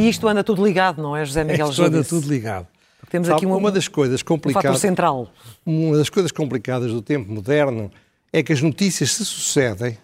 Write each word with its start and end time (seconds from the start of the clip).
E 0.00 0.08
isto 0.08 0.26
anda 0.26 0.42
tudo 0.42 0.64
ligado, 0.64 1.02
não 1.02 1.14
é, 1.14 1.24
José 1.24 1.44
Miguel 1.44 1.68
Isto 1.68 1.82
anda 1.82 2.02
tudo 2.02 2.26
ligado. 2.26 2.66
Porque 2.98 3.10
temos 3.10 3.28
Sabe, 3.28 3.36
aqui 3.36 3.46
uma, 3.46 3.56
uma 3.56 3.70
das 3.70 3.86
coisas 3.86 4.22
complicadas. 4.22 4.76
Um 4.76 4.80
central. 4.80 5.30
Uma 5.64 5.98
das 5.98 6.08
coisas 6.08 6.32
complicadas 6.32 6.90
do 6.90 7.02
tempo 7.02 7.30
moderno 7.30 7.90
é 8.32 8.42
que 8.42 8.52
as 8.52 8.62
notícias 8.62 9.12
se 9.12 9.24
sucedem, 9.24 9.98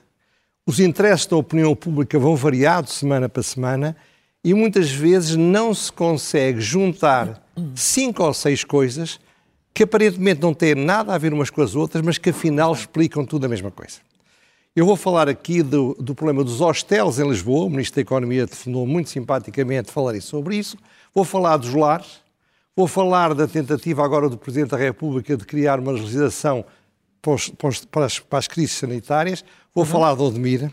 os 0.67 0.81
interesses 0.81 1.27
da 1.27 1.37
opinião 1.37 1.75
pública 1.75 2.19
vão 2.19 2.37
variar 2.37 2.83
de 2.83 2.91
semana 2.91 3.29
para 3.29 3.43
semana 3.43 3.97
e 4.45 4.53
muitas 4.53 4.91
vezes 4.91 5.35
não 5.35 5.73
se 5.73 5.91
consegue 5.91 6.61
juntar 6.61 7.43
cinco 7.75 8.23
ou 8.23 8.35
seis 8.35 8.65
coisas 8.65 9.19
que 9.73 9.85
aparentemente 9.85 10.43
não 10.43 10.53
têm 10.53 10.75
nada 10.75 11.15
a 11.15 11.19
ver 11.19 11.33
umas 11.33 11.51
com 11.51 11.63
as 11.63 11.75
outras, 11.75 12.05
mas 12.05 12.19
que 12.19 12.31
afinal 12.31 12.73
explicam 12.73 13.25
tudo 13.25 13.47
a 13.47 13.49
mesma 13.49 13.71
coisa. 13.71 14.01
Eu 14.77 14.85
vou 14.85 14.95
falar 14.95 15.27
aqui 15.27 15.63
do, 15.63 15.97
do 15.99 16.15
problema 16.15 16.45
dos 16.45 16.61
hostels 16.61 17.19
em 17.19 17.27
Lisboa, 17.27 17.65
o 17.65 17.71
Ministro 17.71 17.95
da 17.95 18.03
Economia 18.03 18.47
telefonou 18.47 18.87
muito 18.87 19.09
simpaticamente 19.09 19.91
falar 19.91 20.21
sobre 20.21 20.55
isso. 20.55 20.77
Vou 21.15 21.25
falar 21.25 21.57
dos 21.57 21.73
lares, 21.73 22.21
vou 22.77 22.87
falar 22.87 23.33
da 23.33 23.49
tentativa 23.49 24.05
agora 24.05 24.29
do 24.29 24.37
Presidente 24.37 24.73
da 24.73 24.77
República 24.77 25.35
de 25.35 25.47
criar 25.47 25.81
uma 25.81 25.93
legislação 25.93 26.63
para, 27.23 27.33
as, 28.05 28.19
para 28.27 28.39
as, 28.39 28.47
crises 28.47 28.77
sanitárias, 28.77 29.43
vou 29.75 29.83
uhum. 29.83 29.91
falar 29.91 30.15
de 30.15 30.21
Odmira, 30.21 30.71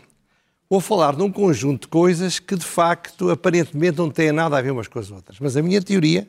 vou 0.68 0.82
falar 0.82 1.16
de 1.16 1.22
um 1.22 1.32
conjunto 1.32 1.84
de 1.84 1.88
coisas 1.88 2.38
que 2.38 2.56
de 2.56 2.66
facto 2.66 3.30
aparentemente 3.30 3.96
não 3.96 4.10
têm 4.10 4.32
nada 4.32 4.58
a 4.58 4.60
ver 4.60 4.72
umas 4.72 4.86
com 4.86 4.98
as 4.98 5.10
outras. 5.10 5.40
Mas 5.40 5.56
a 5.56 5.62
minha 5.62 5.80
teoria 5.80 6.28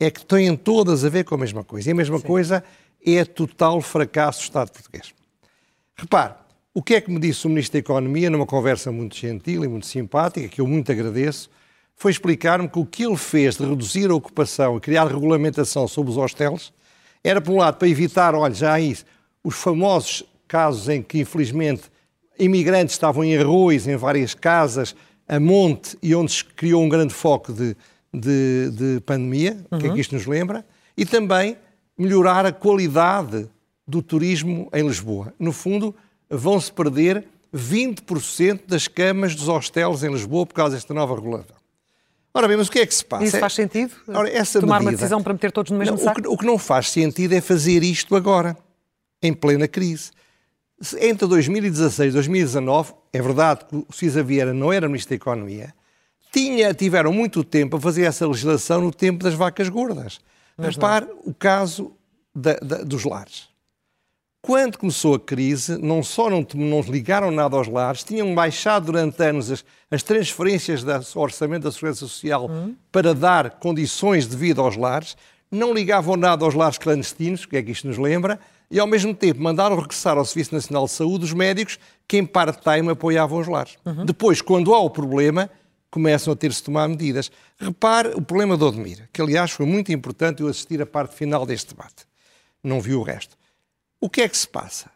é 0.00 0.10
que 0.10 0.26
têm 0.26 0.56
todas 0.56 1.04
a 1.04 1.08
ver 1.08 1.22
com 1.22 1.36
a 1.36 1.38
mesma 1.38 1.62
coisa. 1.62 1.88
E 1.88 1.92
a 1.92 1.94
mesma 1.94 2.18
Sim. 2.18 2.26
coisa 2.26 2.64
é 3.06 3.24
total 3.24 3.80
fracasso 3.80 4.40
do 4.40 4.42
Estado 4.42 4.72
português. 4.72 5.14
Repare, 5.94 6.34
o 6.76 6.82
que 6.82 6.94
é 6.94 7.00
que 7.00 7.10
me 7.10 7.18
disse 7.18 7.46
o 7.46 7.48
Ministro 7.48 7.72
da 7.72 7.78
Economia, 7.78 8.28
numa 8.28 8.44
conversa 8.44 8.92
muito 8.92 9.16
gentil 9.16 9.64
e 9.64 9.68
muito 9.68 9.86
simpática, 9.86 10.46
que 10.46 10.60
eu 10.60 10.66
muito 10.66 10.92
agradeço, 10.92 11.48
foi 11.94 12.10
explicar-me 12.10 12.68
que 12.68 12.78
o 12.78 12.84
que 12.84 13.02
ele 13.02 13.16
fez 13.16 13.56
de 13.56 13.64
reduzir 13.64 14.10
a 14.10 14.14
ocupação 14.14 14.76
e 14.76 14.80
criar 14.80 15.06
regulamentação 15.06 15.88
sobre 15.88 16.10
os 16.10 16.18
hostels 16.18 16.74
era, 17.24 17.40
por 17.40 17.52
um 17.52 17.56
lado, 17.56 17.78
para 17.78 17.88
evitar, 17.88 18.34
olha, 18.34 18.52
já 18.52 18.74
aí, 18.74 18.94
os 19.42 19.54
famosos 19.54 20.22
casos 20.46 20.86
em 20.90 21.00
que, 21.00 21.20
infelizmente, 21.20 21.84
imigrantes 22.38 22.94
estavam 22.94 23.24
em 23.24 23.38
arroz, 23.38 23.88
em 23.88 23.96
várias 23.96 24.34
casas, 24.34 24.94
a 25.26 25.40
monte, 25.40 25.96
e 26.02 26.14
onde 26.14 26.30
se 26.30 26.44
criou 26.44 26.82
um 26.82 26.90
grande 26.90 27.14
foco 27.14 27.54
de, 27.54 27.74
de, 28.12 28.70
de 28.70 29.00
pandemia, 29.00 29.56
uhum. 29.72 29.78
que 29.78 29.86
é 29.86 29.92
que 29.94 30.00
isto 30.00 30.14
nos 30.14 30.26
lembra, 30.26 30.62
e 30.94 31.06
também 31.06 31.56
melhorar 31.96 32.44
a 32.44 32.52
qualidade 32.52 33.48
do 33.88 34.02
turismo 34.02 34.68
em 34.74 34.86
Lisboa. 34.86 35.32
No 35.38 35.52
fundo, 35.52 35.94
vão-se 36.30 36.72
perder 36.72 37.26
20% 37.54 38.62
das 38.66 38.88
camas 38.88 39.34
dos 39.34 39.48
hostels 39.48 40.02
em 40.02 40.10
Lisboa 40.10 40.46
por 40.46 40.54
causa 40.54 40.74
desta 40.74 40.92
nova 40.92 41.14
regulação. 41.14 41.56
Ora 42.34 42.46
bem, 42.46 42.56
mas 42.56 42.68
o 42.68 42.70
que 42.70 42.80
é 42.80 42.86
que 42.86 42.94
se 42.94 43.04
passa? 43.04 43.24
Isso 43.24 43.38
faz 43.38 43.54
sentido? 43.54 43.94
Ora, 44.08 44.30
Tomar 44.30 44.74
medida... 44.74 44.80
uma 44.80 44.92
decisão 44.92 45.22
para 45.22 45.32
meter 45.32 45.50
todos 45.50 45.72
no 45.72 45.78
mesmo 45.78 45.96
não, 45.96 46.04
saco? 46.04 46.20
O 46.20 46.22
que, 46.22 46.28
o 46.28 46.36
que 46.36 46.44
não 46.44 46.58
faz 46.58 46.90
sentido 46.90 47.32
é 47.32 47.40
fazer 47.40 47.82
isto 47.82 48.14
agora, 48.14 48.54
em 49.22 49.32
plena 49.32 49.66
crise. 49.66 50.10
Entre 51.00 51.26
2016 51.26 52.10
e 52.10 52.12
2019, 52.12 52.92
é 53.10 53.22
verdade 53.22 53.64
que 53.64 53.76
o 53.76 53.86
Cisa 53.90 54.22
Vieira 54.22 54.52
não 54.52 54.70
era 54.70 54.86
Ministro 54.86 55.10
da 55.10 55.16
Economia, 55.16 55.74
tinha, 56.30 56.74
tiveram 56.74 57.10
muito 57.10 57.42
tempo 57.42 57.78
a 57.78 57.80
fazer 57.80 58.02
essa 58.02 58.26
legislação 58.26 58.82
no 58.82 58.92
tempo 58.92 59.24
das 59.24 59.32
vacas 59.32 59.70
gordas. 59.70 60.20
Mas 60.58 60.74
Repare 60.74 61.06
não. 61.06 61.16
o 61.24 61.32
caso 61.32 61.92
da, 62.34 62.54
da, 62.54 62.76
dos 62.82 63.04
lares. 63.04 63.48
Quando 64.46 64.78
começou 64.78 65.14
a 65.16 65.18
crise, 65.18 65.76
não 65.76 66.04
só 66.04 66.30
não, 66.30 66.46
não 66.54 66.80
ligaram 66.82 67.32
nada 67.32 67.56
aos 67.56 67.66
lares, 67.66 68.04
tinham 68.04 68.32
baixado 68.32 68.86
durante 68.86 69.20
anos 69.20 69.50
as, 69.50 69.64
as 69.90 70.04
transferências 70.04 70.84
do 70.84 70.92
orçamento 71.16 71.64
da 71.64 71.72
Segurança 71.72 71.98
Social 71.98 72.46
uhum. 72.46 72.76
para 72.92 73.12
dar 73.12 73.58
condições 73.58 74.28
de 74.28 74.36
vida 74.36 74.60
aos 74.60 74.76
lares, 74.76 75.16
não 75.50 75.74
ligavam 75.74 76.16
nada 76.16 76.44
aos 76.44 76.54
lares 76.54 76.78
clandestinos, 76.78 77.44
que 77.44 77.56
é 77.56 77.62
que 77.62 77.72
isto 77.72 77.88
nos 77.88 77.98
lembra, 77.98 78.38
e 78.70 78.78
ao 78.78 78.86
mesmo 78.86 79.12
tempo 79.12 79.42
mandaram 79.42 79.80
regressar 79.80 80.16
ao 80.16 80.24
Serviço 80.24 80.54
Nacional 80.54 80.84
de 80.84 80.92
Saúde 80.92 81.24
os 81.24 81.32
médicos 81.32 81.80
que 82.06 82.16
em 82.16 82.24
part-time 82.24 82.92
apoiavam 82.92 83.40
os 83.40 83.48
lares. 83.48 83.76
Uhum. 83.84 84.04
Depois, 84.04 84.40
quando 84.40 84.72
há 84.72 84.78
o 84.78 84.88
problema, 84.88 85.50
começam 85.90 86.32
a 86.32 86.36
ter-se 86.36 86.62
tomar 86.62 86.88
medidas. 86.88 87.32
Repare 87.58 88.10
o 88.10 88.22
problema 88.22 88.56
do 88.56 88.64
Odmira, 88.64 89.08
que 89.12 89.20
aliás 89.20 89.50
foi 89.50 89.66
muito 89.66 89.90
importante 89.90 90.40
eu 90.40 90.46
assistir 90.46 90.80
à 90.80 90.86
parte 90.86 91.16
final 91.16 91.44
deste 91.44 91.74
debate. 91.74 92.06
Não 92.62 92.80
vi 92.80 92.94
o 92.94 93.02
resto. 93.02 93.36
O 94.06 94.08
que 94.08 94.22
é 94.22 94.28
que 94.28 94.38
se 94.38 94.46
passa? 94.46 94.88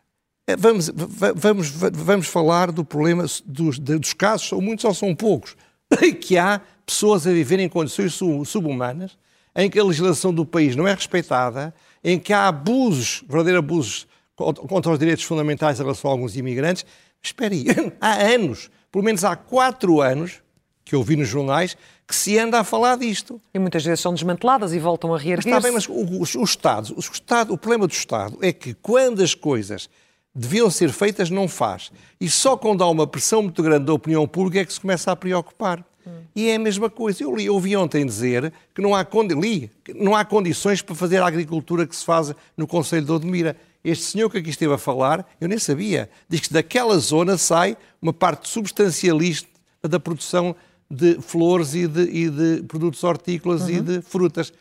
É, 0.46 0.54
vamos, 0.54 0.88
vamos, 1.34 1.68
vamos 1.68 2.28
falar 2.28 2.70
do 2.70 2.84
problema 2.84 3.26
dos, 3.44 3.76
dos 3.76 4.12
casos, 4.12 4.52
ou 4.52 4.62
muitos 4.62 4.84
ou 4.84 4.94
são 4.94 5.16
poucos, 5.16 5.56
que 6.22 6.38
há 6.38 6.60
pessoas 6.86 7.26
a 7.26 7.32
viver 7.32 7.58
em 7.58 7.68
condições 7.68 8.14
subhumanas, 8.14 9.18
em 9.56 9.68
que 9.68 9.80
a 9.80 9.84
legislação 9.84 10.32
do 10.32 10.46
país 10.46 10.76
não 10.76 10.86
é 10.86 10.94
respeitada, 10.94 11.74
em 12.04 12.20
que 12.20 12.32
há 12.32 12.46
abusos, 12.46 13.24
verdadeiros 13.28 13.58
abusos 13.58 14.06
contra 14.36 14.92
os 14.92 14.98
direitos 15.00 15.24
fundamentais 15.24 15.80
em 15.80 15.82
relação 15.82 16.08
a 16.08 16.14
alguns 16.14 16.36
imigrantes. 16.36 16.86
Espera 17.20 17.52
aí, 17.52 17.64
há 18.00 18.14
anos, 18.14 18.70
pelo 18.92 19.04
menos 19.04 19.24
há 19.24 19.34
quatro 19.34 20.00
anos, 20.00 20.40
que 20.84 20.94
eu 20.94 21.02
vi 21.02 21.16
nos 21.16 21.28
jornais, 21.28 21.76
que 22.06 22.14
se 22.14 22.38
anda 22.38 22.58
a 22.58 22.64
falar 22.64 22.96
disto. 22.96 23.40
E 23.54 23.58
muitas 23.58 23.84
vezes 23.84 24.00
são 24.00 24.12
desmanteladas 24.12 24.72
e 24.72 24.78
voltam 24.78 25.14
a 25.14 25.18
reerguer-se. 25.18 25.48
Está 25.48 25.60
bem, 25.60 25.72
mas 25.72 25.88
o, 25.88 25.92
o, 25.92 26.20
o, 26.22 26.44
Estado, 26.44 26.94
o, 26.96 27.00
Estado, 27.00 27.52
o 27.52 27.58
problema 27.58 27.86
do 27.86 27.92
Estado 27.92 28.38
é 28.42 28.52
que 28.52 28.74
quando 28.74 29.22
as 29.22 29.34
coisas 29.34 29.88
deviam 30.34 30.70
ser 30.70 30.92
feitas, 30.92 31.30
não 31.30 31.48
faz. 31.48 31.90
E 32.20 32.28
só 32.28 32.56
quando 32.56 32.82
há 32.82 32.88
uma 32.88 33.06
pressão 33.06 33.42
muito 33.42 33.62
grande 33.62 33.84
da 33.86 33.92
opinião 33.92 34.26
pública 34.26 34.60
é 34.60 34.64
que 34.64 34.72
se 34.72 34.80
começa 34.80 35.10
a 35.10 35.16
preocupar. 35.16 35.84
Hum. 36.06 36.22
E 36.34 36.48
é 36.48 36.54
a 36.54 36.58
mesma 36.58 36.88
coisa. 36.88 37.22
Eu, 37.22 37.34
li, 37.34 37.50
ouvi 37.50 37.76
ontem 37.76 38.06
dizer 38.06 38.52
que 38.74 38.80
não 38.80 38.94
há, 38.94 39.06
li, 39.36 39.70
não 39.94 40.14
há 40.14 40.24
condições 40.24 40.82
para 40.82 40.94
fazer 40.94 41.22
a 41.22 41.26
agricultura 41.26 41.86
que 41.86 41.94
se 41.94 42.04
faz 42.04 42.32
no 42.56 42.66
Conselho 42.66 43.04
de 43.04 43.12
Odmira. 43.12 43.56
Este 43.82 44.04
senhor 44.04 44.30
que 44.30 44.38
aqui 44.38 44.50
esteve 44.50 44.74
a 44.74 44.78
falar, 44.78 45.26
eu 45.40 45.48
nem 45.48 45.58
sabia, 45.58 46.10
diz 46.28 46.40
que 46.40 46.52
daquela 46.52 46.98
zona 46.98 47.38
sai 47.38 47.76
uma 48.00 48.12
parte 48.12 48.46
substancialista 48.48 49.48
da 49.82 49.98
produção 49.98 50.54
de 50.90 51.20
flores 51.20 51.74
e 51.74 51.86
de, 51.86 52.02
e 52.02 52.28
de 52.28 52.62
produtos 52.64 53.04
hortícolas 53.04 53.62
uhum. 53.62 53.70
e 53.70 53.80
de 53.80 54.02
frutas. 54.02 54.52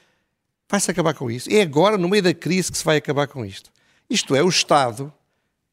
Vai-se 0.70 0.92
acabar 0.92 1.16
com 1.16 1.32
isso. 1.32 1.52
É 1.52 1.62
agora, 1.62 1.98
no 1.98 2.08
meio 2.08 2.22
da 2.22 2.34
crise, 2.34 2.72
que 2.72 2.78
se 2.78 2.86
vai 2.86 2.98
acabar 2.98 3.28
com 3.28 3.44
isto. 3.44 3.72
Isto 4.08 4.36
é, 4.36 4.44
o 4.44 4.50
Estado, 4.50 5.12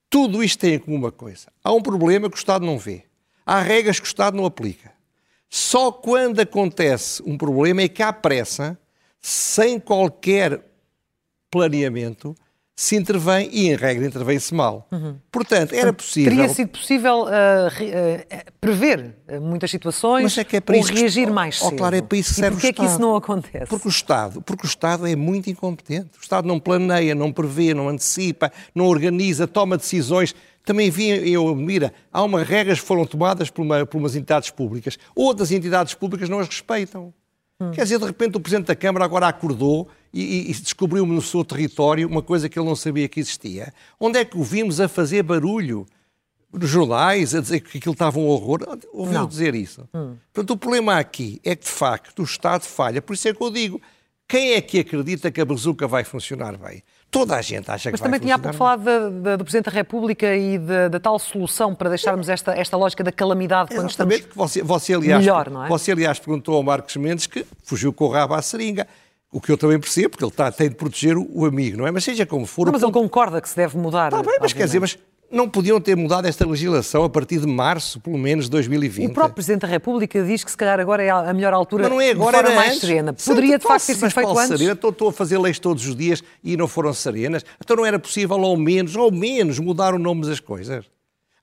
tudo 0.09 0.43
isto 0.43 0.61
tem 0.61 0.75
em 0.75 0.78
comum 0.78 0.97
uma 0.97 1.12
coisa. 1.12 1.49
Há 1.62 1.72
um 1.72 1.83
problema 1.83 2.31
que 2.31 2.37
o 2.37 2.39
Estado 2.39 2.65
não 2.65 2.78
vê. 2.78 3.05
Há 3.44 3.61
regras 3.61 4.00
que 4.00 4.06
o 4.06 4.09
Estado 4.09 4.37
não 4.37 4.47
aplica. 4.47 4.93
Só 5.49 5.93
quando 5.93 6.41
acontece 6.41 7.23
um 7.25 7.37
problema 7.37 7.83
é 7.83 7.88
que 7.88 8.03
há 8.03 8.12
pressa, 8.12 8.78
sem 9.21 9.78
qualquer 9.78 10.61
planeamento, 11.50 12.34
se 12.78 12.94
intervém 12.94 13.48
e, 13.50 13.69
em 13.69 13.75
regra, 13.75 14.06
intervém-se 14.06 14.54
mal. 14.54 14.87
Uhum. 14.92 15.16
Portanto, 15.32 15.75
era 15.75 15.94
possível... 15.94 16.31
Teria 16.31 16.48
sido 16.50 16.69
possível 16.69 17.22
uh, 17.22 17.26
uh, 17.26 18.53
prever 18.60 19.16
muitas 19.41 19.70
situações 19.70 20.25
Mas 20.25 20.37
é 20.37 20.44
que 20.44 20.56
é 20.59 20.60
para 20.60 20.76
ou 20.76 20.82
isso 20.82 20.92
reagir 20.92 21.26
que... 21.26 21.32
mais 21.32 21.59
cedo. 21.59 21.72
Oh, 21.72 21.76
claro, 21.76 21.97
é 21.97 22.03
para 22.03 22.19
isso 22.19 22.34
que 22.34 22.41
serve 22.41 22.48
e 22.48 22.53
porquê 22.53 22.66
é 22.66 22.72
que 22.75 22.84
isso 22.84 23.00
não 23.00 23.16
acontece? 23.16 23.66
Porque 23.66 23.88
o, 23.88 23.91
Estado, 23.91 24.42
porque 24.42 24.66
o 24.66 24.69
Estado 24.69 25.06
é 25.06 25.16
muito 25.16 25.48
incompetente. 25.48 26.10
O 26.19 26.20
Estado 26.20 26.47
não 26.47 26.60
planeia, 26.60 27.14
não 27.14 27.32
prevê, 27.32 27.72
não 27.72 27.88
antecipa, 27.88 28.53
não 28.75 28.84
organiza, 28.84 29.47
toma 29.48 29.78
decisões. 29.78 30.34
Também 30.62 30.91
vi, 30.91 31.32
eu 31.32 31.54
mira, 31.54 31.94
há 32.12 32.22
umas 32.22 32.47
regras 32.47 32.78
que 32.78 32.87
foram 32.87 33.06
tomadas 33.06 33.48
por, 33.48 33.62
uma, 33.62 33.87
por 33.87 33.97
umas 33.97 34.14
entidades 34.14 34.50
públicas. 34.50 34.98
Outras 35.14 35.50
entidades 35.50 35.94
públicas 35.94 36.28
não 36.28 36.41
as 36.41 36.48
respeitam. 36.48 37.14
Hum. 37.61 37.71
Quer 37.71 37.84
dizer, 37.84 37.99
de 37.99 38.05
repente 38.05 38.37
o 38.37 38.41
Presidente 38.41 38.67
da 38.67 38.77
Câmara 38.77 39.05
agora 39.05 39.28
acordou 39.28 39.89
e, 40.12 40.50
e, 40.50 40.55
descobriu 40.55 41.06
no 41.06 41.22
seu 41.22 41.44
território 41.44 42.06
uma 42.06 42.22
coisa 42.22 42.49
que 42.49 42.59
ele 42.59 42.69
não 42.69 42.77
sabia 42.77 43.09
que 43.09 43.21
existia. 43.21 43.73
Onde 43.99 44.19
é 44.19 44.25
que 44.25 44.37
o 44.37 44.43
vimos 44.43 44.81
a 44.81 44.88
fazer 44.88 45.23
barulho? 45.23 45.87
Nos 46.53 46.70
jornais, 46.70 47.35
a 47.35 47.41
dizer 47.41 47.61
que 47.61 47.76
aquilo 47.76 47.93
estava 47.93 48.19
um 48.19 48.26
horror. 48.29 48.61
Ouviu 48.93 49.26
dizer 49.26 49.55
isso. 49.55 49.87
Hum. 49.93 50.17
Portanto, 50.32 50.50
o 50.50 50.56
problema 50.56 50.97
aqui 50.97 51.41
é 51.44 51.55
que, 51.55 51.64
de 51.64 51.70
facto, 51.70 52.20
o 52.20 52.25
Estado 52.25 52.62
falha. 52.62 53.03
Por 53.03 53.12
isso 53.12 53.29
é 53.29 53.35
que 53.35 53.43
eu 53.43 53.50
digo, 53.50 53.81
quem 54.26 54.52
é 54.52 54.61
que 54.61 54.79
acredita 54.79 55.31
que 55.31 55.41
a 55.41 55.44
bazuca 55.44 55.87
vai 55.87 56.02
funcionar 56.02 56.56
bem? 56.56 56.82
Toda 57.18 57.36
a 57.36 57.42
gente 57.42 57.70
acha 57.70 57.72
Mas 57.72 57.82
que. 57.82 57.90
Mas 57.92 58.00
também 58.00 58.20
tinha 58.20 58.34
há 58.34 58.38
pouco 58.38 58.56
falado 58.56 58.82
do 59.38 59.44
Presidente 59.44 59.64
da 59.64 59.70
República 59.70 60.36
e 60.36 60.58
da 60.58 61.00
tal 61.00 61.18
solução 61.18 61.74
para 61.74 61.88
deixarmos 61.88 62.28
esta, 62.28 62.52
esta 62.52 62.76
lógica 62.76 63.02
da 63.02 63.10
calamidade 63.10 63.70
quando 63.74 63.88
Exatamente, 63.88 64.20
estamos 64.20 64.32
que 64.32 64.36
você, 64.36 64.62
você, 64.62 64.92
aliás, 64.92 65.24
melhor, 65.24 65.48
não 65.48 65.64
é? 65.64 65.68
Você, 65.68 65.92
aliás, 65.92 66.18
perguntou 66.18 66.56
ao 66.56 66.62
Marcos 66.62 66.94
Mendes 66.96 67.26
que 67.26 67.46
fugiu 67.64 67.90
com 67.90 68.04
o 68.04 68.08
rabo 68.08 68.34
à 68.34 68.42
seringa. 68.42 68.86
O 69.32 69.40
que 69.40 69.50
eu 69.50 69.56
também 69.56 69.78
percebo, 69.80 70.10
porque 70.10 70.24
ele 70.24 70.30
está, 70.30 70.52
tem 70.52 70.68
de 70.68 70.74
proteger 70.74 71.16
o, 71.16 71.26
o 71.32 71.46
amigo, 71.46 71.78
não 71.78 71.86
é? 71.86 71.90
Mas 71.90 72.04
seja 72.04 72.24
como 72.24 72.46
for... 72.46 72.66
Não, 72.66 72.72
mas 72.72 72.82
ponto... 72.82 72.96
ele 72.96 73.02
concorda 73.04 73.40
que 73.40 73.48
se 73.48 73.56
deve 73.56 73.76
mudar. 73.76 74.10
Tá 74.10 74.22
bem, 74.22 74.38
mas 74.40 74.52
quer 74.52 74.64
dizer, 74.64 74.80
mas 74.80 74.98
não 75.31 75.49
podiam 75.49 75.81
ter 75.81 75.96
mudado 75.96 76.26
esta 76.26 76.46
legislação 76.46 77.05
a 77.05 77.11
partir 77.11 77.40
de 77.40 77.46
março, 77.46 78.00
pelo 78.00 78.19
menos, 78.19 78.46
de 78.46 78.50
2020. 78.52 79.11
O 79.11 79.12
próprio 79.12 79.34
Presidente 79.34 79.62
da 79.62 79.69
República 79.69 80.23
diz 80.23 80.44
que 80.44 80.50
se 80.50 80.56
calhar 80.56 80.78
agora 80.78 81.02
é 81.02 81.11
a 81.11 81.32
melhor 81.34 81.52
altura 81.52 81.84
mas 81.84 81.93
não 81.93 82.00
é 82.00 82.11
agora, 82.11 82.38
de 82.38 82.44
forma 82.44 82.56
mais 82.56 82.70
antes. 82.70 82.81
serena. 82.81 83.12
Poderia, 83.12 83.58
de 83.58 83.64
facto, 83.64 83.87
ter 83.87 83.94
sido 83.94 84.11
feito 84.11 84.38
antes? 84.38 84.58
Serena? 84.58 84.73
Estou, 84.73 84.90
estou, 84.90 85.08
a 85.08 85.12
fazer 85.12 85.38
leis 85.38 85.58
todos 85.58 85.87
os 85.87 85.96
dias 85.96 86.23
e 86.43 86.56
não 86.56 86.69
foram 86.69 86.93
serenas. 86.93 87.44
Então 87.62 87.76
não 87.76 87.84
era 87.84 87.99
possível, 87.99 88.37
ao 88.37 88.56
menos, 88.56 88.96
ao 88.96 89.11
menos, 89.11 89.58
mudar 89.58 89.94
o 89.94 89.99
nome 89.99 90.26
das 90.26 90.40
coisas. 90.40 90.84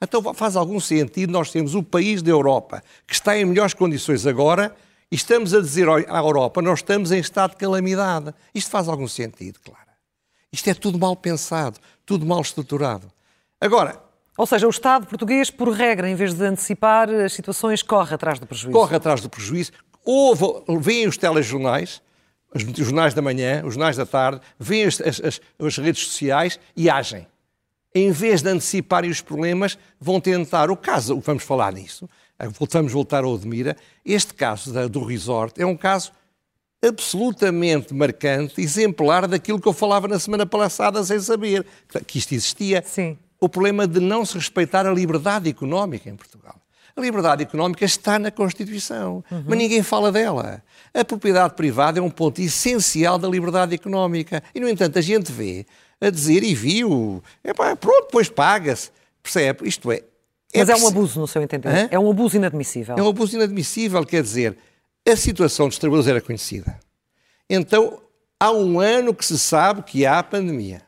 Então 0.02 0.34
faz 0.34 0.56
algum 0.56 0.80
sentido 0.82 1.32
nós 1.32 1.50
temos 1.50 1.76
o 1.76 1.82
país 1.82 2.22
da 2.22 2.30
Europa 2.30 2.84
que 3.08 3.14
está 3.14 3.38
em 3.38 3.46
melhores 3.46 3.74
condições 3.74 4.28
agora 4.28 4.76
e 5.10 5.16
estamos 5.16 5.54
a 5.54 5.62
dizer 5.62 5.88
à 5.88 6.18
Europa, 6.18 6.62
nós 6.62 6.80
estamos 6.80 7.12
em 7.12 7.20
estado 7.20 7.52
de 7.52 7.58
calamidade. 7.58 8.34
Isto 8.54 8.72
faz 8.72 8.90
algum 8.90 9.08
sentido, 9.08 9.60
claro. 9.64 9.84
Isto 10.52 10.70
é 10.70 10.74
tudo 10.74 11.00
mal 11.00 11.16
pensado, 11.16 11.80
tudo 12.06 12.26
mal 12.26 12.42
estruturado. 12.42 13.13
Agora. 13.64 13.98
Ou 14.38 14.46
seja, 14.46 14.68
o 14.68 14.70
Estado 14.70 15.08
português, 15.08 15.50
por 15.50 15.70
regra, 15.70 16.10
em 16.10 16.16
vez 16.16 16.34
de 16.34 16.44
antecipar 16.44 17.10
as 17.10 17.32
situações, 17.32 17.82
corre 17.82 18.14
atrás 18.14 18.38
do 18.38 18.46
prejuízo. 18.46 18.78
Corre 18.78 18.98
atrás 18.98 19.22
do 19.22 19.30
prejuízo. 19.30 19.72
Houve, 20.04 20.46
veem 20.82 21.08
os 21.08 21.16
telejornais, 21.16 22.02
os 22.54 22.62
jornais 22.64 23.14
da 23.14 23.22
manhã, 23.22 23.64
os 23.66 23.76
jornais 23.76 23.96
da 23.96 24.06
tarde, 24.06 24.42
veem 24.60 24.84
as, 24.84 25.00
as, 25.00 25.40
as 25.58 25.78
redes 25.78 26.04
sociais 26.08 26.60
e 26.76 26.90
agem. 26.90 27.26
Em 27.96 28.12
vez 28.12 28.42
de 28.42 28.50
anteciparem 28.50 29.10
os 29.10 29.22
problemas, 29.22 29.78
vão 29.98 30.20
tentar. 30.20 30.70
O 30.70 30.76
caso, 30.76 31.22
vamos 31.22 31.44
falar 31.44 31.72
nisso, 31.72 32.10
voltamos 32.60 32.92
a 32.92 32.96
voltar 32.96 33.24
ao 33.24 33.32
Odmira, 33.32 33.78
este 34.04 34.34
caso 34.34 34.74
da, 34.74 34.88
do 34.88 35.06
resort 35.06 35.62
é 35.62 35.66
um 35.66 35.78
caso 35.78 36.12
absolutamente 36.86 37.94
marcante, 37.94 38.60
exemplar 38.62 39.26
daquilo 39.26 39.62
que 39.62 39.68
eu 39.68 39.74
falava 39.74 40.06
na 40.06 40.20
semana 40.20 40.46
passada 40.46 41.02
sem 41.02 41.18
saber, 41.20 41.66
que 42.06 42.18
isto 42.18 42.34
existia. 42.34 42.84
Sim. 42.86 43.18
O 43.44 43.50
problema 43.50 43.86
de 43.86 44.00
não 44.00 44.24
se 44.24 44.36
respeitar 44.36 44.86
a 44.86 44.94
liberdade 44.94 45.50
económica 45.50 46.10
em 46.10 46.16
Portugal. 46.16 46.56
A 46.96 47.02
liberdade 47.02 47.44
económica 47.44 47.84
está 47.84 48.18
na 48.18 48.32
Constituição, 48.32 49.22
uhum. 49.30 49.44
mas 49.46 49.58
ninguém 49.58 49.84
fala 49.84 50.14
dela. 50.14 50.64
A 50.94 51.04
propriedade 51.04 51.54
privada 51.54 52.00
é 52.00 52.02
um 52.02 52.10
ponto 52.10 52.40
essencial 52.40 53.20
da 53.20 53.28
liberdade 53.28 53.76
económica. 53.76 54.42
E, 54.56 54.62
no 54.62 54.70
entanto, 54.70 54.98
a 54.98 55.02
gente 55.02 55.30
vê 55.30 55.66
a 56.00 56.10
dizer 56.10 56.42
e 56.42 56.56
viu, 56.56 57.22
é 57.44 57.54
pá, 57.54 57.76
pronto, 57.76 58.06
depois 58.06 58.30
paga-se. 58.30 58.92
Percebe? 59.22 59.68
Isto 59.68 59.92
é. 59.92 60.04
é 60.54 60.60
Mas 60.60 60.70
é 60.70 60.76
um 60.78 60.88
abuso, 60.88 61.20
no 61.20 61.28
seu 61.28 61.42
entendimento. 61.44 61.78
Hã? 61.78 61.90
É 61.92 62.00
um 62.00 62.10
abuso 62.10 62.38
inadmissível. 62.38 62.96
É 62.98 63.04
um 63.04 63.10
abuso 63.10 63.36
inadmissível, 63.36 64.06
quer 64.06 64.24
dizer, 64.24 64.58
a 65.06 65.18
situação 65.18 65.68
dos 65.68 65.78
trabalhadores 65.78 66.10
era 66.10 66.22
conhecida. 66.22 66.80
Então, 67.50 68.00
há 68.40 68.54
um 68.54 68.80
ano 68.80 69.14
que 69.14 69.26
se 69.26 69.38
sabe 69.38 69.84
que 69.84 70.06
há 70.06 70.24
pandemia. 70.24 70.82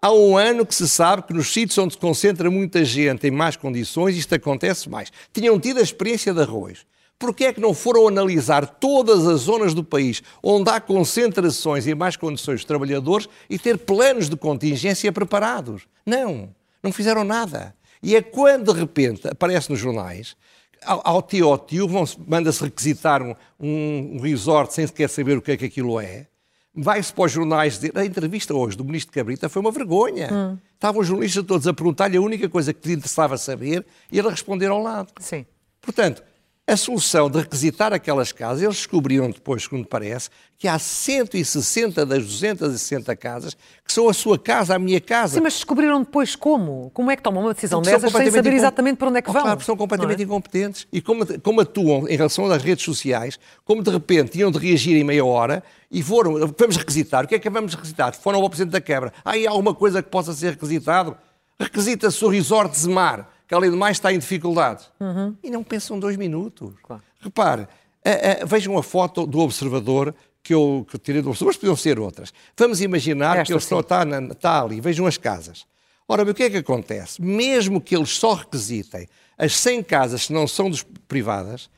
Há 0.00 0.12
um 0.12 0.36
ano 0.36 0.66
que 0.66 0.74
se 0.74 0.88
sabe 0.88 1.22
que 1.22 1.32
nos 1.32 1.52
sítios 1.52 1.78
onde 1.78 1.94
se 1.94 1.98
concentra 1.98 2.50
muita 2.50 2.84
gente 2.84 3.26
em 3.26 3.30
más 3.30 3.56
condições, 3.56 4.16
isto 4.16 4.34
acontece 4.34 4.88
mais. 4.88 5.10
Tinham 5.32 5.58
tido 5.58 5.78
a 5.78 5.82
experiência 5.82 6.34
de 6.34 6.42
arroz. 6.42 6.86
Porquê 7.18 7.46
é 7.46 7.52
que 7.52 7.60
não 7.60 7.72
foram 7.72 8.06
analisar 8.06 8.66
todas 8.66 9.26
as 9.26 9.40
zonas 9.40 9.72
do 9.72 9.82
país 9.82 10.22
onde 10.42 10.68
há 10.70 10.78
concentrações 10.78 11.86
e 11.86 11.94
mais 11.94 12.14
condições 12.14 12.60
de 12.60 12.66
trabalhadores 12.66 13.26
e 13.48 13.58
ter 13.58 13.78
planos 13.78 14.28
de 14.28 14.36
contingência 14.36 15.10
preparados? 15.10 15.84
Não, 16.04 16.54
não 16.82 16.92
fizeram 16.92 17.24
nada. 17.24 17.74
E 18.02 18.14
é 18.14 18.20
quando, 18.20 18.72
de 18.72 18.78
repente, 18.78 19.26
aparece 19.26 19.70
nos 19.70 19.78
jornais, 19.78 20.36
ao, 20.84 21.22
tio 21.22 21.48
ao 21.48 21.58
tio, 21.58 21.88
manda-se 22.26 22.62
requisitar 22.62 23.22
um, 23.22 23.34
um, 23.58 24.20
resort 24.20 24.72
sem 24.74 24.86
sequer 24.86 25.08
saber 25.08 25.38
o 25.38 25.42
que 25.42 25.52
é 25.52 25.56
que 25.56 25.64
aquilo 25.64 25.98
é, 25.98 26.26
vai-se 26.76 27.12
para 27.12 27.24
os 27.24 27.32
jornais 27.32 27.74
dizer. 27.74 27.92
A 27.96 28.04
entrevista 28.04 28.54
hoje 28.54 28.76
do 28.76 28.84
ministro 28.84 29.12
Cabrita 29.12 29.48
foi 29.48 29.60
uma 29.60 29.70
vergonha. 29.70 30.28
Hum. 30.32 30.58
Estavam 30.74 31.00
os 31.00 31.06
jornalistas 31.06 31.44
todos 31.44 31.66
a 31.66 31.72
perguntar-lhe 31.72 32.16
a 32.16 32.20
única 32.20 32.48
coisa 32.48 32.72
que 32.72 32.86
lhe 32.88 32.94
interessava 32.94 33.38
saber 33.38 33.84
e 34.12 34.18
ele 34.18 34.28
a 34.28 34.30
responder 34.30 34.66
ao 34.66 34.82
lado. 34.82 35.12
Sim. 35.18 35.46
Portanto, 35.80 36.22
a 36.68 36.76
solução 36.76 37.30
de 37.30 37.38
requisitar 37.38 37.92
aquelas 37.92 38.32
casas, 38.32 38.60
eles 38.60 38.76
descobriram 38.76 39.30
depois, 39.30 39.62
segundo 39.62 39.86
parece, 39.86 40.28
que 40.58 40.66
há 40.66 40.76
160 40.76 42.04
das 42.04 42.24
260 42.24 43.14
casas 43.14 43.56
que 43.84 43.92
são 43.92 44.08
a 44.08 44.12
sua 44.12 44.36
casa, 44.36 44.74
a 44.74 44.78
minha 44.78 45.00
casa. 45.00 45.34
Sim, 45.34 45.42
mas 45.42 45.54
descobriram 45.54 46.00
depois 46.00 46.34
como? 46.34 46.90
Como 46.92 47.08
é 47.08 47.14
que 47.14 47.22
tomam 47.22 47.42
uma 47.42 47.54
decisão 47.54 47.80
dessas 47.80 48.10
sem 48.10 48.30
saber 48.32 48.52
exatamente 48.52 48.96
para 48.96 49.08
onde 49.08 49.18
é 49.18 49.22
que 49.22 49.30
oh, 49.30 49.32
vão? 49.32 49.42
Claro, 49.42 49.60
são 49.62 49.76
completamente 49.76 50.20
é? 50.20 50.24
incompetentes. 50.24 50.88
E 50.92 51.00
como, 51.00 51.24
como 51.40 51.60
atuam 51.60 52.08
em 52.08 52.16
relação 52.16 52.50
às 52.50 52.62
redes 52.62 52.84
sociais, 52.84 53.38
como 53.64 53.80
de 53.80 53.90
repente 53.90 54.32
tinham 54.32 54.50
de 54.50 54.58
reagir 54.58 54.96
em 54.96 55.04
meia 55.04 55.24
hora 55.24 55.62
e 55.88 56.02
foram, 56.02 56.52
vamos 56.58 56.76
requisitar. 56.76 57.24
O 57.24 57.28
que 57.28 57.36
é 57.36 57.38
que 57.38 57.48
vamos 57.48 57.74
requisitar? 57.74 58.12
Foram 58.16 58.40
ao 58.42 58.50
Presidente 58.50 58.72
da 58.72 58.80
Câmara. 58.80 59.12
Ah, 59.24 59.34
há 59.34 59.50
alguma 59.50 59.72
coisa 59.72 60.02
que 60.02 60.10
possa 60.10 60.32
ser 60.32 60.50
requisitado? 60.50 61.16
Requisita-se 61.60 62.24
o 62.24 62.28
resort 62.28 62.72
de 62.72 62.78
Zemar 62.78 63.35
que 63.46 63.54
além 63.54 63.70
de 63.70 63.76
mais 63.76 63.96
está 63.96 64.12
em 64.12 64.18
dificuldades. 64.18 64.90
Uhum. 65.00 65.36
E 65.42 65.50
não 65.50 65.62
pensam 65.62 65.98
dois 65.98 66.16
minutos. 66.16 66.74
Claro. 66.82 67.02
Repare, 67.20 67.68
a, 68.04 68.42
a, 68.42 68.44
vejam 68.46 68.76
a 68.76 68.82
foto 68.82 69.26
do 69.26 69.38
observador 69.40 70.14
que 70.42 70.54
eu, 70.54 70.86
que 70.88 70.96
eu 70.96 71.00
tirei 71.00 71.22
do 71.22 71.30
observador, 71.30 71.52
mas 71.52 71.56
podiam 71.56 71.76
ser 71.76 71.98
outras. 71.98 72.32
Vamos 72.56 72.80
imaginar 72.80 73.38
Esta 73.38 73.44
que 73.44 73.52
ele 73.52 73.60
só 73.60 73.80
está, 73.80 74.04
na, 74.04 74.20
está 74.32 74.62
ali, 74.62 74.80
vejam 74.80 75.06
as 75.06 75.18
casas. 75.18 75.66
Ora, 76.08 76.22
o 76.22 76.34
que 76.34 76.44
é 76.44 76.50
que 76.50 76.58
acontece? 76.58 77.20
Mesmo 77.20 77.80
que 77.80 77.96
eles 77.96 78.10
só 78.10 78.34
requisitem 78.34 79.08
as 79.36 79.56
100 79.56 79.82
casas 79.82 80.26
que 80.26 80.32
não 80.32 80.46
são 80.46 80.70
dos 80.70 80.82
privadas, 81.08 81.68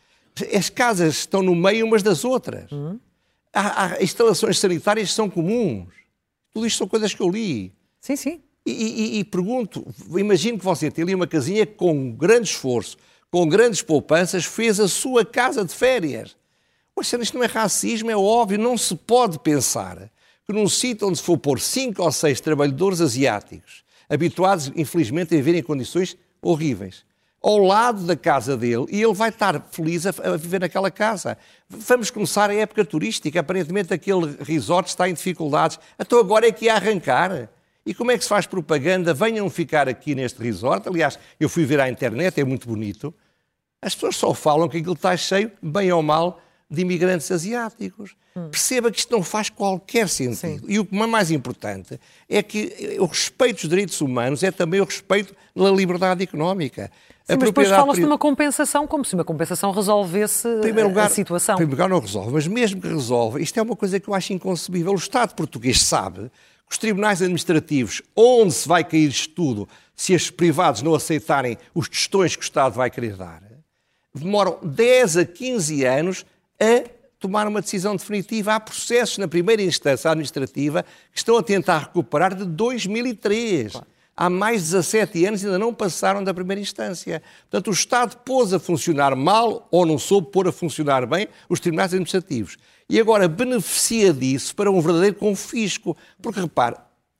as 0.54 0.68
casas 0.68 1.18
estão 1.18 1.42
no 1.42 1.54
meio 1.54 1.86
umas 1.86 2.02
das 2.02 2.24
outras. 2.24 2.70
Uhum. 2.70 3.00
Há, 3.52 3.84
há 3.84 4.02
instalações 4.02 4.58
sanitárias 4.58 5.08
que 5.08 5.14
são 5.14 5.28
comuns. 5.28 5.88
Tudo 6.52 6.66
isto 6.66 6.78
são 6.78 6.88
coisas 6.88 7.14
que 7.14 7.22
eu 7.22 7.30
li. 7.30 7.72
Sim, 8.00 8.16
sim. 8.16 8.42
E, 8.70 9.16
e, 9.16 9.18
e 9.20 9.24
pergunto, 9.24 9.86
imagino 10.16 10.58
que 10.58 10.64
você 10.64 10.90
tem 10.90 11.04
ali 11.04 11.14
uma 11.14 11.26
casinha 11.26 11.64
que 11.64 11.74
com 11.74 12.12
grande 12.12 12.48
esforço, 12.48 12.96
com 13.30 13.48
grandes 13.48 13.82
poupanças, 13.82 14.44
fez 14.44 14.78
a 14.78 14.88
sua 14.88 15.24
casa 15.24 15.64
de 15.64 15.74
férias. 15.74 16.36
Poxa, 16.94 17.16
isto 17.22 17.36
não 17.36 17.44
é 17.44 17.46
racismo, 17.46 18.10
é 18.10 18.16
óbvio, 18.16 18.58
não 18.58 18.76
se 18.76 18.94
pode 18.94 19.38
pensar 19.38 20.10
que 20.46 20.52
num 20.52 20.68
sítio 20.68 21.06
onde 21.06 21.18
se 21.18 21.24
for 21.24 21.38
pôr 21.38 21.60
cinco 21.60 22.02
ou 22.02 22.10
seis 22.10 22.40
trabalhadores 22.40 23.00
asiáticos, 23.00 23.84
habituados, 24.08 24.72
infelizmente, 24.74 25.34
a 25.34 25.36
viver 25.36 25.54
em 25.58 25.62
condições 25.62 26.16
horríveis, 26.42 27.04
ao 27.40 27.58
lado 27.58 28.04
da 28.04 28.16
casa 28.16 28.56
dele, 28.56 28.86
e 28.90 29.02
ele 29.02 29.14
vai 29.14 29.28
estar 29.28 29.68
feliz 29.70 30.06
a, 30.06 30.10
a 30.24 30.36
viver 30.36 30.60
naquela 30.60 30.90
casa. 30.90 31.38
Vamos 31.68 32.10
começar 32.10 32.50
a 32.50 32.54
época 32.54 32.84
turística, 32.84 33.38
aparentemente 33.38 33.94
aquele 33.94 34.36
resort 34.40 34.88
está 34.88 35.08
em 35.08 35.14
dificuldades, 35.14 35.78
então 35.98 36.18
agora 36.18 36.48
é 36.48 36.52
que 36.52 36.64
ia 36.64 36.74
arrancar. 36.74 37.48
E 37.88 37.94
como 37.94 38.10
é 38.10 38.18
que 38.18 38.22
se 38.22 38.28
faz 38.28 38.46
propaganda? 38.46 39.14
Venham 39.14 39.48
ficar 39.48 39.88
aqui 39.88 40.14
neste 40.14 40.42
resort. 40.42 40.86
Aliás, 40.86 41.18
eu 41.40 41.48
fui 41.48 41.64
ver 41.64 41.80
à 41.80 41.88
internet, 41.88 42.38
é 42.38 42.44
muito 42.44 42.68
bonito. 42.68 43.14
As 43.80 43.94
pessoas 43.94 44.14
só 44.16 44.34
falam 44.34 44.68
que 44.68 44.76
aquilo 44.76 44.92
está 44.92 45.16
cheio, 45.16 45.50
bem 45.62 45.90
ou 45.90 46.02
mal, 46.02 46.38
de 46.70 46.82
imigrantes 46.82 47.30
asiáticos. 47.30 48.14
Hum. 48.36 48.50
Perceba 48.50 48.90
que 48.90 48.98
isto 48.98 49.10
não 49.10 49.22
faz 49.22 49.48
qualquer 49.48 50.06
sentido. 50.06 50.60
Sim. 50.60 50.60
E 50.68 50.78
o 50.78 50.84
que 50.84 50.94
é 50.94 51.06
mais 51.06 51.30
importante 51.30 51.98
é 52.28 52.42
que 52.42 52.98
o 53.00 53.06
respeito 53.06 53.60
dos 53.60 53.70
direitos 53.70 53.98
humanos 54.02 54.42
é 54.42 54.50
também 54.50 54.82
o 54.82 54.84
respeito 54.84 55.34
da 55.56 55.70
liberdade 55.70 56.22
económica. 56.22 56.92
Sim, 57.24 57.36
mas 57.40 57.48
depois 57.48 57.70
fala-se 57.70 58.00
de 58.00 58.06
uma 58.06 58.18
compensação, 58.18 58.86
como 58.86 59.02
se 59.02 59.14
uma 59.14 59.24
compensação 59.24 59.70
resolvesse 59.70 60.46
lugar, 60.46 61.06
a 61.06 61.08
situação. 61.08 61.54
Em 61.54 61.56
primeiro 61.56 61.82
lugar, 61.82 61.88
não 61.88 62.00
resolve, 62.00 62.32
mas 62.32 62.46
mesmo 62.46 62.82
que 62.82 62.88
resolva, 62.88 63.40
isto 63.40 63.58
é 63.58 63.62
uma 63.62 63.76
coisa 63.76 63.98
que 63.98 64.10
eu 64.10 64.14
acho 64.14 64.34
inconcebível. 64.34 64.92
O 64.92 64.96
Estado 64.96 65.34
português 65.34 65.80
sabe 65.80 66.30
os 66.70 66.78
tribunais 66.78 67.22
administrativos, 67.22 68.02
onde 68.14 68.52
se 68.52 68.68
vai 68.68 68.84
cair 68.84 69.08
isto 69.08 69.34
tudo, 69.34 69.68
se 69.96 70.14
os 70.14 70.30
privados 70.30 70.82
não 70.82 70.94
aceitarem 70.94 71.58
os 71.74 71.88
testões 71.88 72.36
que 72.36 72.42
o 72.42 72.44
Estado 72.44 72.74
vai 72.74 72.90
querer 72.90 73.16
dar, 73.16 73.42
demoram 74.14 74.58
10 74.62 75.16
a 75.16 75.24
15 75.24 75.84
anos 75.84 76.26
a 76.60 76.88
tomar 77.18 77.46
uma 77.46 77.60
decisão 77.60 77.96
definitiva. 77.96 78.54
Há 78.54 78.60
processos 78.60 79.18
na 79.18 79.28
primeira 79.28 79.62
instância 79.62 80.10
administrativa 80.10 80.84
que 81.12 81.18
estão 81.18 81.36
a 81.36 81.42
tentar 81.42 81.78
recuperar 81.78 82.34
de 82.34 82.44
2003. 82.44 83.74
Há 84.16 84.28
mais 84.28 84.62
de 84.62 84.72
17 84.72 85.26
anos 85.26 85.44
ainda 85.44 85.58
não 85.58 85.72
passaram 85.72 86.24
da 86.24 86.34
primeira 86.34 86.60
instância. 86.60 87.22
Portanto, 87.42 87.68
o 87.68 87.72
Estado 87.72 88.16
pôs 88.24 88.52
a 88.52 88.58
funcionar 88.58 89.14
mal 89.14 89.68
ou 89.70 89.86
não 89.86 89.98
soube 89.98 90.30
pôr 90.30 90.48
a 90.48 90.52
funcionar 90.52 91.06
bem 91.06 91.28
os 91.48 91.60
tribunais 91.60 91.92
administrativos 91.92 92.56
e 92.88 92.98
agora 92.98 93.28
beneficia 93.28 94.12
disso 94.12 94.54
para 94.54 94.70
um 94.70 94.80
verdadeiro 94.80 95.16
confisco. 95.16 95.96
Porque, 96.20 96.40
repare, 96.40 96.76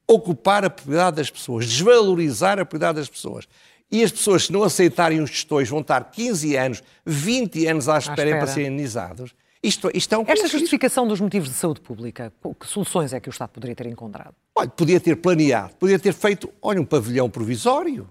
ocupar 0.06 0.64
a 0.64 0.70
propriedade 0.70 1.16
das 1.16 1.30
pessoas, 1.30 1.66
desvalorizar 1.66 2.58
a 2.58 2.64
propriedade 2.64 2.98
das 2.98 3.08
pessoas. 3.08 3.46
E 3.90 4.02
as 4.02 4.10
pessoas, 4.10 4.46
se 4.46 4.52
não 4.52 4.62
aceitarem 4.62 5.20
os 5.20 5.30
gestões, 5.30 5.68
vão 5.68 5.80
estar 5.80 6.10
15 6.10 6.56
anos, 6.56 6.82
20 7.06 7.66
anos 7.66 7.88
à 7.88 7.98
espera, 7.98 8.20
à 8.20 8.24
espera. 8.24 8.38
para 8.38 8.46
serem 8.46 8.72
indenizados. 8.72 9.34
Isto, 9.62 9.90
isto 9.92 10.14
é 10.14 10.18
um 10.18 10.24
Esta 10.26 10.46
justificação 10.46 11.06
dos 11.06 11.20
motivos 11.20 11.48
de 11.48 11.54
saúde 11.54 11.80
pública, 11.80 12.32
que 12.60 12.66
soluções 12.66 13.12
é 13.12 13.18
que 13.20 13.28
o 13.28 13.32
Estado 13.32 13.50
poderia 13.50 13.74
ter 13.74 13.86
encontrado? 13.86 14.34
Olha, 14.54 14.68
podia 14.68 15.00
ter 15.00 15.16
planeado, 15.16 15.74
podia 15.74 15.98
ter 15.98 16.12
feito, 16.12 16.48
olha, 16.62 16.80
um 16.80 16.84
pavilhão 16.84 17.28
provisório. 17.28 18.08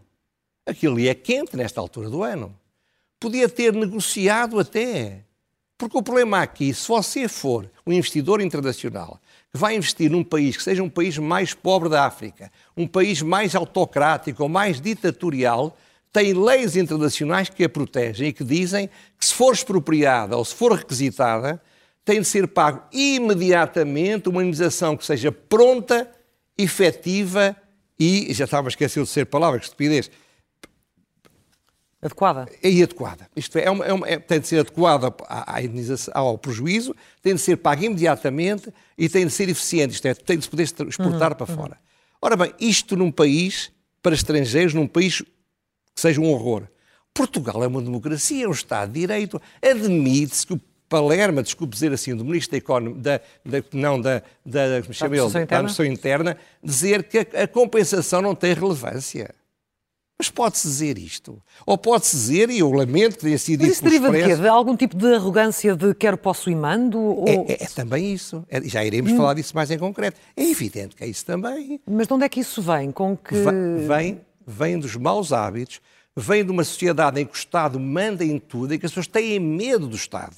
Aquilo 0.66 0.96
ali 0.96 1.08
é 1.08 1.16
quente 1.16 1.56
nesta 1.56 1.80
altura 1.80 2.10
do 2.10 2.24
ano. 2.24 2.54
Podia 3.20 3.48
ter 3.48 3.74
negociado 3.74 4.60
até. 4.60 5.24
Porque 5.78 5.98
o 5.98 6.02
problema 6.02 6.42
aqui, 6.42 6.74
se 6.74 6.88
você 6.88 7.28
for 7.28 7.70
um 7.86 7.94
investidor 7.94 8.42
internacional 8.42 9.20
que 9.52 9.60
vai 9.60 9.76
investir 9.76 10.10
num 10.10 10.24
país 10.24 10.58
que 10.58 10.64
seja 10.64 10.82
um 10.82 10.90
país 10.90 11.18
mais 11.18 11.54
pobre 11.54 11.88
da 11.88 12.06
África, 12.06 12.52
um 12.76 12.88
país 12.88 13.22
mais 13.22 13.56
autocrático 13.56 14.44
ou 14.44 14.50
mais 14.50 14.82
ditatorial, 14.82 15.78
tem 16.12 16.34
leis 16.34 16.76
internacionais 16.76 17.50
que 17.50 17.64
a 17.64 17.70
protegem 17.70 18.30
e 18.30 18.34
que 18.34 18.44
dizem 18.44 18.90
que 19.20 19.26
se 19.26 19.34
for 19.34 19.54
expropriada 19.54 20.36
ou 20.36 20.44
se 20.44 20.56
for 20.56 20.74
requisitada, 20.74 21.62
tem 22.04 22.22
de 22.22 22.28
ser 22.28 22.48
pago 22.48 22.82
imediatamente 22.92 24.30
uma 24.30 24.42
indenização 24.42 24.98
que 24.98 25.06
seja 25.06 25.32
pronta, 25.32 26.10
efetiva 26.58 27.56
e, 28.00 28.34
já 28.34 28.46
estava 28.46 28.68
a 28.68 28.70
esquecer 28.70 29.04
de 29.04 29.10
ser 29.10 29.26
palavra, 29.26 29.60
que 29.60 29.66
estupidez, 29.66 30.10
Adequada. 32.02 32.48
É 32.62 32.70
adequada. 32.70 33.28
Isto 33.36 33.58
é, 33.58 33.64
é, 33.64 33.72
uma, 33.72 33.86
é, 33.86 33.94
uma, 33.94 34.08
é 34.08 34.20
tem 34.20 34.40
de 34.40 34.48
ser 34.48 34.60
adequada 34.60 35.14
à, 35.28 35.58
à 35.58 36.20
ao 36.20 36.38
prejuízo, 36.38 36.96
tem 37.24 37.34
de 37.34 37.42
ser 37.42 37.58
paga 37.58 37.84
imediatamente 37.86 38.72
e 38.98 39.10
tem 39.10 39.26
de 39.26 39.32
ser 39.32 39.50
eficiente. 39.50 39.96
Isto 39.96 40.08
é, 40.08 40.14
tem 40.14 40.38
de 40.38 40.44
se 40.44 40.50
poder 40.50 40.64
exportar 40.64 41.32
uhum, 41.32 41.38
para 41.38 41.50
uhum. 41.50 41.56
fora. 41.56 41.78
Ora 42.22 42.36
bem, 42.36 42.54
isto 42.60 42.96
num 42.96 43.12
país, 43.12 43.72
para 44.02 44.14
estrangeiros, 44.14 44.74
num 44.74 44.88
país 44.88 45.22
que 45.22 45.28
seja 45.96 46.22
um 46.22 46.30
horror. 46.30 46.68
Portugal 47.14 47.64
é 47.64 47.68
uma 47.68 47.82
democracia, 47.82 48.46
é 48.46 48.48
um 48.48 48.52
Estado 48.52 48.92
de 48.92 49.00
Direito. 49.00 49.42
Admite-se 49.60 50.46
que 50.46 50.54
o 50.54 50.62
Palerma, 50.88 51.42
desculpe 51.42 51.74
dizer 51.74 51.92
assim, 51.92 52.16
do 52.16 52.24
Ministro 52.24 52.52
da 52.52 52.58
Economia, 52.58 53.02
da, 53.02 53.18
da, 53.44 53.64
não, 53.74 54.00
da, 54.00 54.22
da, 54.46 54.82
como 54.84 54.94
chama 54.94 55.16
ele, 55.16 55.30
da 55.30 55.40
Administração 55.40 55.86
Interna, 55.86 56.38
dizer 56.64 57.04
que 57.04 57.18
a, 57.18 57.44
a 57.44 57.48
compensação 57.48 58.22
não 58.22 58.36
tem 58.36 58.54
relevância. 58.54 59.34
Mas 60.20 60.32
pode-se 60.32 60.68
dizer 60.68 60.98
isto. 60.98 61.40
Ou 61.64 61.78
pode-se 61.78 62.16
dizer, 62.16 62.50
e 62.50 62.60
eu 62.60 62.72
lamento 62.72 63.18
que 63.18 63.22
tenha 63.22 63.38
sido 63.38 63.62
Mas 63.62 63.74
isso 63.74 63.84
deriva 63.84 64.10
de 64.10 64.24
quê? 64.24 64.36
De 64.36 64.48
algum 64.48 64.76
tipo 64.76 64.98
de 64.98 65.14
arrogância 65.14 65.76
de 65.76 65.94
quero, 65.94 66.18
posso 66.18 66.50
e 66.50 66.56
mando? 66.56 67.00
Ou... 67.00 67.28
É, 67.28 67.54
é, 67.54 67.64
é, 67.64 67.68
também 67.68 68.14
isso. 68.14 68.44
É, 68.50 68.60
já 68.64 68.84
iremos 68.84 69.12
hum. 69.12 69.18
falar 69.18 69.36
disso 69.36 69.56
mais 69.56 69.70
em 69.70 69.78
concreto. 69.78 70.20
É 70.36 70.44
evidente 70.44 70.96
que 70.96 71.04
é 71.04 71.08
isso 71.08 71.24
também. 71.24 71.80
Mas 71.86 72.08
de 72.08 72.14
onde 72.14 72.26
é 72.26 72.30
que 72.30 72.40
isso 72.40 72.64
vem? 72.64 72.92
Com 72.92 73.16
que... 73.16 73.36
Vem, 73.88 74.22
vem 74.46 74.80
dos 74.80 74.96
maus 74.96 75.32
hábitos, 75.32 75.82
vem 76.16 76.44
de 76.44 76.50
uma 76.50 76.64
sociedade 76.64 77.22
em 77.22 77.26
que 77.26 77.34
o 77.34 77.38
Estado 77.38 77.80
manda 77.80 78.26
em 78.26 78.40
tudo 78.40 78.74
e 78.74 78.80
que 78.80 78.88
as 78.88 78.92
pessoas 78.92 79.06
têm 79.08 79.40
medo 79.40 79.88
do 79.88 79.96
Estado. 79.96 80.36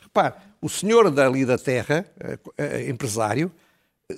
Repare, 0.00 0.34
o 0.62 0.68
senhor 0.68 1.10
dali 1.10 1.44
da 1.44 1.58
terra, 1.58 2.06
eh, 2.20 2.38
eh, 2.56 2.88
empresário, 2.88 3.50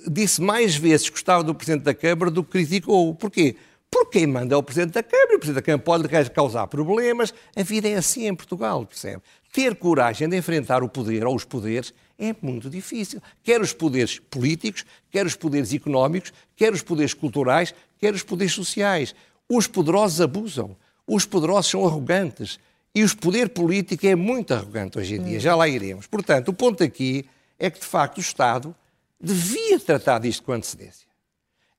disse 0.07 0.41
mais 0.41 0.75
vezes 0.75 1.07
que 1.07 1.13
gostava 1.13 1.43
do 1.43 1.55
Presidente 1.55 1.83
da 1.83 1.93
Câmara 1.93 2.29
do 2.29 2.43
que 2.43 2.51
criticou. 2.51 3.15
Porquê? 3.15 3.53
Porque 3.53 3.70
quem 4.11 4.27
manda 4.27 4.53
é 4.53 4.57
o 4.57 4.61
Presidente 4.61 4.93
da 4.93 5.01
Câmara, 5.01 5.35
o 5.35 5.39
Presidente 5.39 5.55
da 5.55 5.61
Câmara 5.61 5.83
pode 5.83 6.29
causar 6.31 6.67
problemas. 6.67 7.33
A 7.55 7.63
vida 7.63 7.87
é 7.87 7.95
assim 7.95 8.27
em 8.27 8.35
Portugal, 8.35 8.85
percebe? 8.85 9.21
Ter 9.51 9.75
coragem 9.75 10.27
de 10.27 10.37
enfrentar 10.37 10.83
o 10.83 10.89
poder 10.89 11.25
ou 11.25 11.33
os 11.33 11.45
poderes 11.45 11.93
é 12.19 12.35
muito 12.41 12.69
difícil. 12.69 13.21
Quer 13.41 13.61
os 13.61 13.73
poderes 13.73 14.19
políticos, 14.19 14.85
quer 15.09 15.25
os 15.25 15.35
poderes 15.35 15.73
económicos, 15.73 16.33
quer 16.55 16.73
os 16.73 16.81
poderes 16.81 17.13
culturais, 17.13 17.73
quer 17.97 18.13
os 18.13 18.21
poderes 18.21 18.53
sociais. 18.53 19.15
Os 19.49 19.65
poderosos 19.65 20.21
abusam, 20.21 20.75
os 21.07 21.25
poderosos 21.25 21.71
são 21.71 21.85
arrogantes 21.85 22.59
e 22.93 23.03
o 23.03 23.17
poder 23.17 23.49
político 23.49 24.05
é 24.05 24.15
muito 24.15 24.53
arrogante 24.53 24.99
hoje 24.99 25.15
em 25.15 25.23
dia. 25.23 25.39
Já 25.39 25.55
lá 25.55 25.67
iremos. 25.67 26.05
Portanto, 26.05 26.49
o 26.49 26.53
ponto 26.53 26.83
aqui 26.83 27.25
é 27.57 27.69
que, 27.69 27.79
de 27.79 27.85
facto, 27.85 28.17
o 28.17 28.21
Estado 28.21 28.75
devia 29.19 29.79
tratar 29.79 30.19
disto 30.19 30.43
com 30.43 30.51
antecedência. 30.51 31.10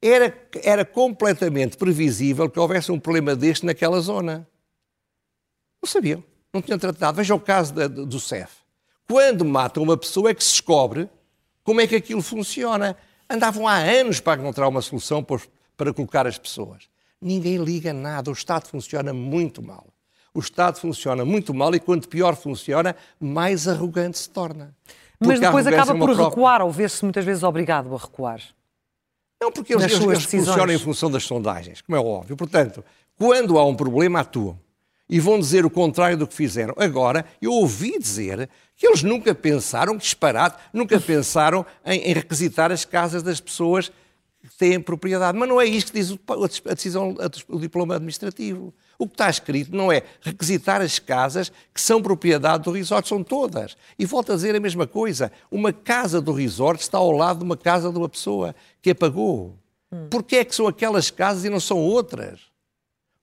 Era, 0.03 0.37
era 0.65 0.85
completamente 0.85 1.77
previsível 1.77 2.51
que 2.51 2.59
houvesse 2.59 2.91
um 2.91 2.99
problema 2.99 3.37
deste 3.37 3.65
naquela 3.65 4.01
zona. 4.01 4.49
Não 5.81 5.89
sabiam, 5.89 6.25
não 6.53 6.61
tinham 6.61 6.79
tratado. 6.79 7.17
Veja 7.17 7.35
o 7.35 7.41
caso 7.41 7.73
da, 7.73 7.87
do 7.87 8.19
CEF. 8.19 8.51
Quando 9.09 9.45
matam 9.45 9.83
uma 9.83 9.97
pessoa 9.97 10.31
é 10.31 10.35
que 10.35 10.43
se 10.43 10.51
descobre 10.51 11.09
como 11.63 11.81
é 11.81 11.87
que 11.87 11.95
aquilo 11.95 12.23
funciona. 12.23 12.97
Andavam 13.31 13.69
há 13.69 13.77
anos 13.77 14.21
para 14.21 14.41
encontrar 14.41 14.69
uma 14.69 14.83
solução 14.83 15.25
para, 15.25 15.93
colocar 15.93 16.27
as 16.27 16.37
pessoas. 16.37 16.89
Ninguém 17.21 17.57
liga 17.57 17.93
nada. 17.93 18.31
O 18.31 18.33
Estado 18.33 18.67
funciona 18.67 19.13
muito 19.13 19.63
mal. 19.63 19.87
O 20.35 20.41
Estado 20.41 20.81
funciona 20.81 21.25
muito 21.25 21.55
mal 21.55 21.75
e 21.75 21.81
quanto 21.81 22.09
pior 22.09 22.35
funciona, 22.35 22.97
mais 23.21 23.69
arrogante 23.69 24.19
se 24.19 24.31
torna. 24.31 24.75
Mas 25.21 25.39
depois 25.39 25.67
acaba 25.67 25.95
é 25.95 25.99
por 25.99 26.11
recuar, 26.11 26.63
ou 26.63 26.71
vê-se 26.71 27.05
muitas 27.05 27.25
vezes 27.25 27.43
obrigado 27.43 27.95
a 27.95 27.99
recuar. 27.99 28.41
Não, 29.43 29.51
porque 29.51 29.75
eles, 29.75 29.91
eles, 29.91 30.01
eles 30.01 30.25
funcionam 30.25 30.73
em 30.73 30.79
função 30.79 31.11
das 31.11 31.25
sondagens, 31.25 31.81
como 31.81 31.97
é 31.97 32.01
óbvio. 32.01 32.37
Portanto, 32.37 32.85
quando 33.19 33.59
há 33.59 33.67
um 33.67 33.75
problema, 33.75 34.21
atuam. 34.21 34.57
E 35.11 35.19
vão 35.19 35.39
dizer 35.39 35.67
o 35.67 35.71
contrário 35.71 36.17
do 36.17 36.29
que 36.29 36.35
fizeram. 36.35 36.73
Agora, 36.79 37.27
eu 37.41 37.53
ouvi 37.53 37.99
dizer 37.99 38.49
que 38.77 38.87
eles 38.87 39.03
nunca 39.03 39.35
pensaram, 39.35 39.97
disparado, 39.97 40.55
nunca 40.73 40.99
pensaram 41.01 41.67
em, 41.85 41.99
em 42.03 42.15
requisitar 42.15 42.71
as 42.71 42.85
casas 42.85 43.21
das 43.21 43.41
pessoas 43.41 43.91
que 44.41 44.57
têm 44.57 44.81
propriedade. 44.81 45.37
Mas 45.37 45.49
não 45.49 45.61
é 45.61 45.67
isto 45.67 45.93
que 45.93 45.99
diz 46.01 46.17
a 46.65 46.75
decisão, 46.75 47.17
o 47.49 47.59
diploma 47.59 47.97
administrativo. 47.97 48.73
O 49.03 49.09
que 49.09 49.15
está 49.15 49.29
escrito 49.29 49.75
não 49.75 49.91
é 49.91 50.05
requisitar 50.21 50.81
as 50.81 51.01
casas 51.01 51.51
que 51.75 51.81
são 51.81 52.01
propriedade 52.01 52.63
do 52.63 52.71
resort, 52.71 53.09
são 53.09 53.21
todas. 53.25 53.77
E 53.99 54.07
volto 54.07 54.31
a 54.31 54.37
dizer 54.37 54.55
a 54.55 54.61
mesma 54.61 54.87
coisa. 54.87 55.33
Uma 55.51 55.73
casa 55.73 56.21
do 56.21 56.31
resort 56.33 56.81
está 56.81 56.99
ao 56.99 57.11
lado 57.11 57.39
de 57.39 57.45
uma 57.45 57.57
casa 57.57 57.91
de 57.91 57.99
uma 57.99 58.09
pessoa 58.09 58.55
que 58.81 58.91
a 58.91 58.95
pagou. 58.95 59.57
Hum. 59.91 60.07
Porquê 60.09 60.37
é 60.37 60.45
que 60.45 60.55
são 60.55 60.69
aquelas 60.69 61.11
casas 61.11 61.45
e 61.45 61.51
não 61.51 61.59
são 61.59 61.79
outras? 61.79 62.43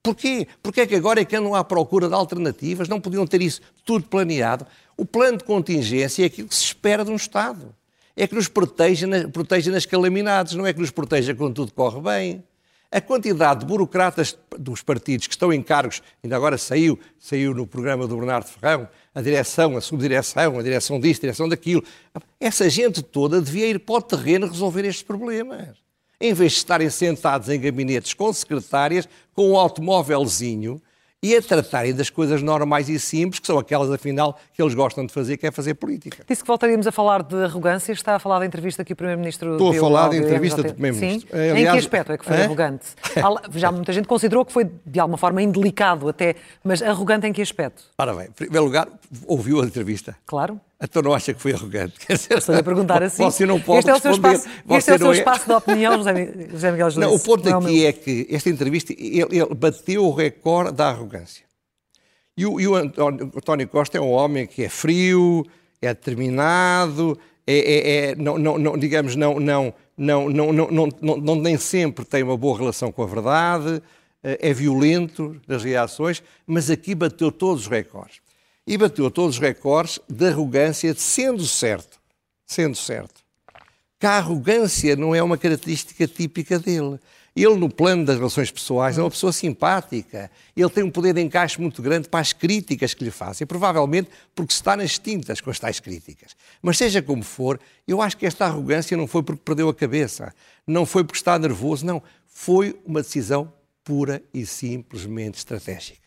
Porquê? 0.02 0.46
Porquê 0.62 0.82
é 0.82 0.86
que 0.86 0.94
agora 0.94 1.22
é 1.22 1.24
que 1.24 1.34
andam 1.34 1.54
à 1.54 1.64
procura 1.64 2.08
de 2.08 2.14
alternativas? 2.14 2.86
Não 2.86 3.00
podiam 3.00 3.26
ter 3.26 3.40
isso 3.40 3.62
tudo 3.82 4.04
planeado? 4.04 4.66
O 4.98 5.06
plano 5.06 5.38
de 5.38 5.44
contingência 5.44 6.24
é 6.24 6.26
aquilo 6.26 6.48
que 6.48 6.54
se 6.54 6.64
espera 6.64 7.06
de 7.06 7.10
um 7.10 7.16
Estado. 7.16 7.74
É 8.14 8.26
que 8.26 8.34
nos 8.34 8.48
proteja, 8.48 9.06
proteja 9.32 9.70
nas 9.70 9.86
calamidades, 9.86 10.52
não 10.52 10.66
é 10.66 10.74
que 10.74 10.80
nos 10.80 10.90
proteja 10.90 11.34
quando 11.34 11.54
tudo 11.54 11.72
corre 11.72 12.02
bem. 12.02 12.44
A 12.92 13.00
quantidade 13.00 13.60
de 13.60 13.66
burocratas 13.66 14.36
dos 14.58 14.82
partidos 14.82 15.28
que 15.28 15.34
estão 15.34 15.52
em 15.52 15.62
cargos, 15.62 16.02
ainda 16.24 16.34
agora 16.34 16.58
saiu, 16.58 16.98
saiu 17.20 17.54
no 17.54 17.64
programa 17.64 18.04
do 18.08 18.16
Bernardo 18.16 18.46
Ferrão, 18.46 18.88
a 19.14 19.22
direção, 19.22 19.76
a 19.76 19.80
subdireção, 19.80 20.58
a 20.58 20.62
direção 20.62 20.98
disto, 20.98 21.20
a 21.20 21.26
direção 21.26 21.48
daquilo. 21.48 21.84
Essa 22.40 22.68
gente 22.68 23.00
toda 23.00 23.40
devia 23.40 23.68
ir 23.68 23.78
para 23.78 23.94
o 23.94 24.02
terreno 24.02 24.48
resolver 24.48 24.84
estes 24.84 25.04
problemas. 25.04 25.78
Em 26.20 26.34
vez 26.34 26.52
de 26.52 26.58
estarem 26.58 26.90
sentados 26.90 27.48
em 27.48 27.60
gabinetes 27.60 28.12
com 28.12 28.32
secretárias, 28.32 29.08
com 29.32 29.52
um 29.52 29.56
automóvelzinho, 29.56 30.82
e 31.22 31.36
a 31.36 31.42
tratarem 31.42 31.94
das 31.94 32.08
coisas 32.08 32.40
normais 32.42 32.88
e 32.88 32.98
simples, 32.98 33.40
que 33.40 33.46
são 33.46 33.58
aquelas, 33.58 33.90
afinal, 33.90 34.38
que 34.54 34.62
eles 34.62 34.74
gostam 34.74 35.04
de 35.04 35.12
fazer, 35.12 35.36
que 35.36 35.46
é 35.46 35.50
fazer 35.50 35.74
política. 35.74 36.24
Disse 36.26 36.40
que 36.42 36.46
voltaríamos 36.46 36.86
a 36.86 36.92
falar 36.92 37.22
de 37.22 37.36
arrogância. 37.44 37.92
Está 37.92 38.16
a 38.16 38.18
falar 38.18 38.38
da 38.38 38.46
entrevista 38.46 38.82
que 38.84 38.94
o 38.94 38.96
Primeiro-Ministro 38.96 39.52
Estou 39.52 39.70
a 39.70 39.74
falar 39.74 40.08
da 40.08 40.16
entrevista 40.16 40.62
do 40.62 40.72
Primeiro-Ministro. 40.72 41.30
Sim. 41.30 41.36
Aliás... 41.36 41.58
Em 41.58 41.72
que 41.72 41.78
aspecto 41.78 42.12
é 42.12 42.18
que 42.18 42.24
foi 42.24 42.36
é? 42.36 42.44
arrogante? 42.44 42.86
Já 43.54 43.70
muita 43.72 43.92
gente 43.92 44.08
considerou 44.08 44.46
que 44.46 44.52
foi, 44.52 44.70
de 44.86 44.98
alguma 44.98 45.18
forma, 45.18 45.42
indelicado 45.42 46.08
até, 46.08 46.36
mas 46.64 46.80
arrogante 46.82 47.26
em 47.26 47.32
que 47.32 47.42
aspecto? 47.42 47.82
Ora 47.98 48.14
bem, 48.14 48.28
em 48.28 48.32
primeiro 48.32 48.64
lugar, 48.64 48.88
ouviu 49.26 49.60
a 49.60 49.66
entrevista? 49.66 50.16
Claro. 50.24 50.58
Então 50.82 51.02
não 51.02 51.12
acha 51.12 51.34
que 51.34 51.40
foi 51.40 51.52
arrogante? 51.52 51.94
Estou 52.08 52.54
a 52.54 52.62
perguntar 52.62 53.02
assim. 53.02 53.22
Você 53.24 53.44
não 53.44 53.60
pode 53.60 53.80
este 53.80 53.90
é 53.90 53.94
o 53.94 54.00
seu 54.00 54.10
responder. 54.12 54.36
Espaço, 54.36 54.60
este 54.70 54.90
é 54.90 54.94
o 54.94 54.98
seu 54.98 55.12
é- 55.12 55.16
espaço 55.18 55.42
é... 55.42 55.46
de 55.46 55.52
opinião, 55.52 56.02
José 56.50 56.72
Miguel 56.72 56.90
Júlio. 56.90 57.08
Não, 57.08 57.16
o 57.16 57.20
ponto 57.20 57.48
não 57.48 57.58
é 57.58 57.60
aqui 57.60 57.84
é, 57.84 57.88
é 57.88 57.92
que 57.92 58.26
esta 58.30 58.48
entrevista, 58.48 58.94
ele, 58.94 59.26
ele, 59.30 59.54
bateu 59.54 60.06
o 60.06 60.14
recorde 60.14 60.72
da 60.72 60.88
arrogância. 60.88 61.44
E 62.36 62.46
o, 62.46 62.58
e 62.58 62.66
o 62.66 62.74
António 62.74 63.68
Costa 63.68 63.98
é 63.98 64.00
um 64.00 64.10
homem 64.10 64.46
que 64.46 64.64
é 64.64 64.68
frio, 64.70 65.44
é 65.82 65.88
determinado, 65.88 67.18
é, 67.46 67.58
é, 67.58 68.06
é 68.10 68.14
não, 68.14 68.38
não, 68.38 68.78
digamos, 68.78 69.14
não, 69.16 69.38
não, 69.38 69.74
não, 69.98 70.30
não, 70.30 70.52
não, 70.62 71.16
não, 71.18 71.34
nem 71.34 71.58
sempre 71.58 72.06
tem 72.06 72.22
uma 72.22 72.38
boa 72.38 72.56
relação 72.56 72.90
com 72.90 73.02
a 73.02 73.06
verdade, 73.06 73.82
eh, 74.22 74.38
é 74.40 74.54
violento 74.54 75.38
nas 75.46 75.62
reações, 75.62 76.22
mas 76.46 76.70
aqui 76.70 76.94
bateu 76.94 77.30
todos 77.30 77.64
os 77.64 77.68
recordes. 77.68 78.22
E 78.70 78.78
bateu 78.78 79.10
todos 79.10 79.34
os 79.34 79.40
recordes 79.40 79.98
de 80.08 80.28
arrogância, 80.28 80.94
sendo 80.94 81.44
certo, 81.44 81.98
sendo 82.46 82.76
certo, 82.76 83.20
que 83.98 84.06
a 84.06 84.12
arrogância 84.12 84.94
não 84.94 85.12
é 85.12 85.20
uma 85.20 85.36
característica 85.36 86.06
típica 86.06 86.56
dele. 86.56 87.00
Ele, 87.34 87.56
no 87.56 87.68
plano 87.68 88.04
das 88.04 88.18
relações 88.18 88.48
pessoais, 88.48 88.96
é 88.96 89.02
uma 89.02 89.10
pessoa 89.10 89.32
simpática. 89.32 90.30
Ele 90.56 90.70
tem 90.70 90.84
um 90.84 90.90
poder 90.90 91.12
de 91.12 91.20
encaixe 91.20 91.60
muito 91.60 91.82
grande 91.82 92.08
para 92.08 92.20
as 92.20 92.32
críticas 92.32 92.94
que 92.94 93.02
lhe 93.02 93.10
fazem, 93.10 93.44
provavelmente 93.44 94.08
porque 94.36 94.52
está 94.52 94.76
nas 94.76 95.00
tintas 95.00 95.40
com 95.40 95.50
as 95.50 95.58
tais 95.58 95.80
críticas. 95.80 96.36
Mas 96.62 96.78
seja 96.78 97.02
como 97.02 97.24
for, 97.24 97.58
eu 97.88 98.00
acho 98.00 98.16
que 98.16 98.24
esta 98.24 98.46
arrogância 98.46 98.96
não 98.96 99.08
foi 99.08 99.24
porque 99.24 99.42
perdeu 99.44 99.68
a 99.68 99.74
cabeça, 99.74 100.32
não 100.64 100.86
foi 100.86 101.02
porque 101.02 101.18
está 101.18 101.36
nervoso, 101.40 101.84
não. 101.84 102.00
Foi 102.24 102.78
uma 102.86 103.02
decisão 103.02 103.52
pura 103.82 104.22
e 104.32 104.46
simplesmente 104.46 105.38
estratégica. 105.38 105.99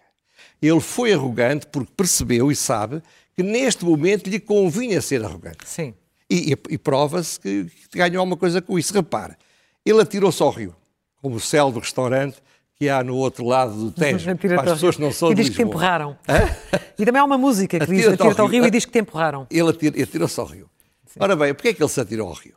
Ele 0.66 0.80
foi 0.80 1.14
arrogante 1.14 1.68
porque 1.68 1.92
percebeu 1.96 2.50
e 2.50 2.56
sabe 2.56 3.04
que 3.36 3.44
neste 3.44 3.84
momento 3.84 4.30
lhe 4.30 4.40
convinha 4.40 5.02
ser 5.02 5.24
arrogante. 5.24 5.68
Sim. 5.68 5.94
E, 6.30 6.54
e, 6.54 6.58
e 6.70 6.78
prova-se 6.78 7.38
que, 7.40 7.66
que 7.92 7.98
ganhou 7.98 8.22
alguma 8.22 8.38
coisa 8.38 8.62
com 8.62 8.80
isso. 8.80 8.94
Repare, 8.94 9.36
ele 9.86 10.02
atirou-se 10.02 10.42
ao 10.42 10.50
rio 10.50 10.74
como 11.22 11.36
o 11.36 11.40
céu 11.40 11.72
do 11.72 11.80
restaurante 11.80 12.38
que 12.76 12.90
há 12.90 13.04
no 13.04 13.16
outro 13.16 13.46
lado 13.46 13.74
do 13.74 13.92
Tejo, 13.92 14.36
para 14.38 14.62
as 14.64 14.74
pessoas 14.74 14.98
não 14.98 15.12
são 15.12 15.32
E 15.32 15.36
diz 15.36 15.50
que 15.50 15.56
te 15.56 15.62
empurraram. 15.64 16.18
E 16.98 17.06
também 17.06 17.20
há 17.20 17.26
uma 17.26 17.40
música 17.40 17.80
que 17.80 17.88
diz 17.88 18.08
atira-te 18.08 18.40
ao 18.40 18.46
rio 18.46 18.66
e 18.66 18.70
diz 18.70 18.86
que 18.86 18.92
te 18.92 19.00
empurraram. 19.00 19.48
Ele 19.50 19.70
atirou-se 20.04 20.40
ao 20.40 20.46
rio. 20.46 20.70
Sim. 21.08 21.20
Ora 21.20 21.36
bem, 21.36 21.52
porquê 21.52 21.70
é 21.70 21.74
que 21.74 21.82
ele 21.82 21.90
se 21.90 22.00
atirou 22.00 22.28
ao 22.28 22.36
rio? 22.36 22.54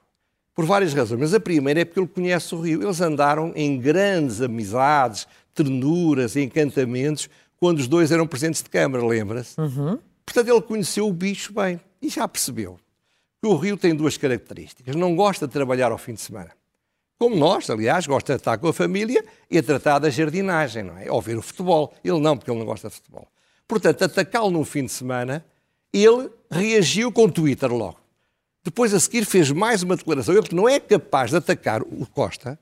Por 0.55 0.67
várias 0.67 0.93
razões, 0.93 1.19
mas 1.19 1.35
a 1.35 1.41
primeira 1.41 1.81
é 1.81 1.85
porque 1.87 2.01
ele 2.01 2.07
conhece 2.07 2.55
o 2.55 2.61
rio. 2.61 2.83
Eles 2.83 3.01
andaram 3.01 3.53
em 3.57 3.79
grandes 3.79 4.43
amizades, 4.43 5.27
ternuras, 5.55 6.37
encantamentos, 6.37 7.31
quando 7.59 7.79
os 7.79 7.89
dois 7.89 8.13
eram 8.13 8.27
presentes 8.27 8.63
de 8.63 8.71
Câmara, 8.71 9.05
lembra-se? 9.05 9.59
Uhum. 9.61 9.99
Portanto, 10.25 10.49
ele 10.49 10.63
conheceu 10.63 11.09
o 11.09 11.13
bicho 11.13 11.53
bem 11.53 11.81
e 12.03 12.09
já 12.09 12.27
percebeu 12.27 12.79
que 13.41 13.49
o 13.49 13.57
rio 13.57 13.77
tem 13.77 13.95
duas 13.95 14.17
características. 14.17 14.97
Não 14.97 15.15
gosta 15.15 15.47
de 15.47 15.53
trabalhar 15.53 15.93
ao 15.93 15.99
fim 15.99 16.15
de 16.15 16.21
semana 16.21 16.51
Como 17.19 17.37
nós, 17.37 17.71
aliás, 17.71 18.07
gosta 18.07 18.35
de 18.35 18.41
estar 18.41 18.59
com 18.59 18.69
a 18.69 18.73
família 18.73 19.25
e 19.51 19.59
a 19.59 19.63
tratar 19.63 19.99
da 19.99 20.11
jardinagem, 20.11 20.83
não 20.83 20.99
é? 20.99 21.11
Ou 21.11 21.21
ver 21.23 21.39
o 21.39 21.43
futebol. 21.43 21.95
Ele 22.05 22.19
não, 22.19 22.37
porque 22.37 22.51
ele 22.51 22.59
não 22.59 22.67
gosta 22.67 22.89
de 22.89 22.95
futebol. 22.95 23.29
Portanto, 23.69 24.03
atacá-lo 24.03 24.51
num 24.51 24.65
fim 24.65 24.85
de 24.85 24.93
semana, 24.93 25.45
ele 25.93 26.31
reagiu 26.51 27.11
com 27.11 27.29
Twitter 27.29 27.73
logo. 27.73 28.01
Depois, 28.63 28.93
a 28.93 29.01
seguir, 29.01 29.25
fez 29.25 29.51
mais 29.51 29.83
uma 29.83 29.97
declaração. 29.97 30.35
Ele 30.35 30.49
que 30.49 30.55
não 30.55 30.69
é 30.69 30.81
capaz 30.81 31.31
de 31.31 31.37
atacar 31.37 31.83
o 31.83 32.07
Costa, 32.07 32.59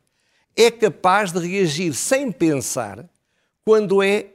é 0.57 0.71
capaz 0.71 1.33
de 1.33 1.41
reagir 1.41 1.95
sem 1.95 2.31
pensar 2.31 3.09
quando 3.65 4.03
é 4.03 4.27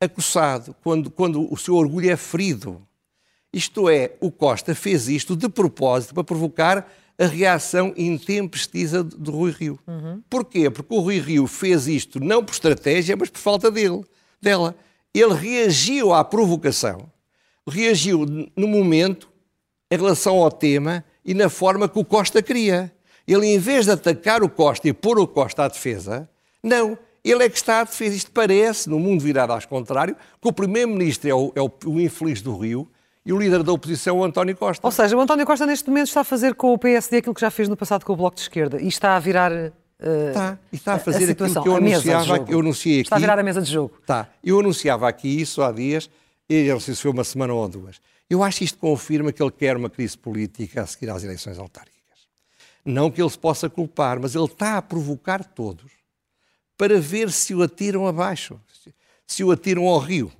acossado, 0.00 0.74
quando, 0.82 1.10
quando 1.10 1.52
o 1.52 1.56
seu 1.56 1.74
orgulho 1.74 2.10
é 2.10 2.16
ferido. 2.16 2.80
Isto 3.52 3.90
é, 3.90 4.12
o 4.20 4.30
Costa 4.30 4.74
fez 4.74 5.08
isto 5.08 5.36
de 5.36 5.48
propósito 5.48 6.14
para 6.14 6.24
provocar 6.24 6.90
a 7.18 7.26
reação 7.26 7.92
intempestiva 7.96 9.02
do 9.02 9.30
Rui 9.30 9.50
Rio. 9.50 9.78
Uhum. 9.86 10.22
Porquê? 10.30 10.70
Porque 10.70 10.94
o 10.94 11.00
Rui 11.00 11.18
Rio 11.18 11.46
fez 11.46 11.86
isto 11.86 12.18
não 12.18 12.42
por 12.42 12.52
estratégia, 12.52 13.14
mas 13.16 13.28
por 13.28 13.38
falta 13.38 13.70
dele, 13.70 14.02
dela. 14.40 14.74
Ele 15.12 15.34
reagiu 15.34 16.14
à 16.14 16.24
provocação, 16.24 17.10
reagiu 17.68 18.24
no 18.56 18.66
momento 18.66 19.28
em 19.90 19.96
relação 19.96 20.36
ao 20.36 20.50
tema 20.50 21.04
e 21.24 21.34
na 21.34 21.50
forma 21.50 21.88
que 21.88 21.98
o 21.98 22.04
Costa 22.04 22.40
queria. 22.40 22.90
Ele, 23.26 23.48
em 23.48 23.58
vez 23.58 23.84
de 23.84 23.90
atacar 23.90 24.42
o 24.42 24.48
Costa 24.48 24.88
e 24.88 24.92
pôr 24.92 25.18
o 25.18 25.26
Costa 25.26 25.64
à 25.64 25.68
defesa, 25.68 26.28
não, 26.62 26.96
ele 27.24 27.44
é 27.44 27.48
que 27.48 27.56
está 27.56 27.80
à 27.80 27.84
defesa. 27.84 28.16
Isto 28.16 28.30
parece, 28.30 28.88
no 28.88 28.98
mundo 28.98 29.22
virado 29.22 29.52
ao 29.52 29.68
contrário, 29.68 30.16
que 30.40 30.48
o 30.48 30.52
Primeiro-Ministro 30.52 31.28
é, 31.28 31.34
o, 31.34 31.52
é 31.54 31.60
o, 31.60 31.70
o 31.86 32.00
infeliz 32.00 32.40
do 32.40 32.56
Rio 32.56 32.88
e 33.24 33.32
o 33.32 33.38
líder 33.38 33.62
da 33.62 33.72
oposição, 33.72 34.18
o 34.18 34.24
António 34.24 34.56
Costa. 34.56 34.86
Ou 34.86 34.90
seja, 34.90 35.16
o 35.16 35.20
António 35.20 35.44
Costa 35.44 35.66
neste 35.66 35.88
momento 35.88 36.08
está 36.08 36.22
a 36.22 36.24
fazer 36.24 36.54
com 36.54 36.72
o 36.72 36.78
PSD 36.78 37.18
aquilo 37.18 37.34
que 37.34 37.40
já 37.40 37.50
fez 37.50 37.68
no 37.68 37.76
passado 37.76 38.04
com 38.04 38.12
o 38.12 38.16
Bloco 38.16 38.36
de 38.36 38.42
Esquerda 38.42 38.80
e 38.80 38.88
está 38.88 39.16
a 39.16 39.18
virar 39.20 39.52
uh, 39.52 40.28
está, 40.28 40.58
e 40.72 40.76
está 40.76 40.94
a 40.94 40.98
fazer 40.98 41.28
a 41.28 41.32
aquilo 41.32 41.62
que 41.62 41.68
eu 41.68 41.76
anunciava, 41.76 42.44
eu 42.48 42.60
anunciei 42.60 43.00
aqui. 43.00 43.06
Está 43.06 43.16
a 43.16 43.18
virar 43.18 43.38
a 43.38 43.42
mesa 43.42 43.60
de 43.60 43.70
jogo. 43.70 43.94
Está. 44.00 44.28
Eu 44.42 44.58
anunciava 44.58 45.06
aqui 45.08 45.40
isso 45.40 45.62
há 45.62 45.70
dias, 45.70 46.08
e 46.48 46.68
não 46.68 46.80
sei 46.80 46.94
se 46.94 47.02
foi 47.02 47.10
uma 47.10 47.24
semana 47.24 47.52
ou 47.52 47.68
duas. 47.68 48.00
Eu 48.28 48.42
acho 48.42 48.58
que 48.58 48.64
isto 48.64 48.78
confirma 48.78 49.32
que 49.32 49.42
ele 49.42 49.50
quer 49.50 49.76
uma 49.76 49.90
crise 49.90 50.16
política 50.16 50.82
a 50.82 50.86
seguir 50.86 51.10
às 51.10 51.22
eleições 51.22 51.58
autárquicas. 51.58 52.00
Não 52.84 53.10
que 53.10 53.20
ele 53.20 53.28
se 53.28 53.38
possa 53.38 53.68
culpar, 53.68 54.18
mas 54.18 54.34
ele 54.34 54.44
está 54.44 54.78
a 54.78 54.82
provocar 54.82 55.44
todos 55.44 55.99
para 56.80 56.98
ver 56.98 57.30
se 57.30 57.54
o 57.54 57.62
atiram 57.62 58.06
abaixo, 58.06 58.58
se 59.26 59.44
o 59.44 59.50
atiram 59.50 59.86
ao 59.86 59.98
rio. 59.98 60.32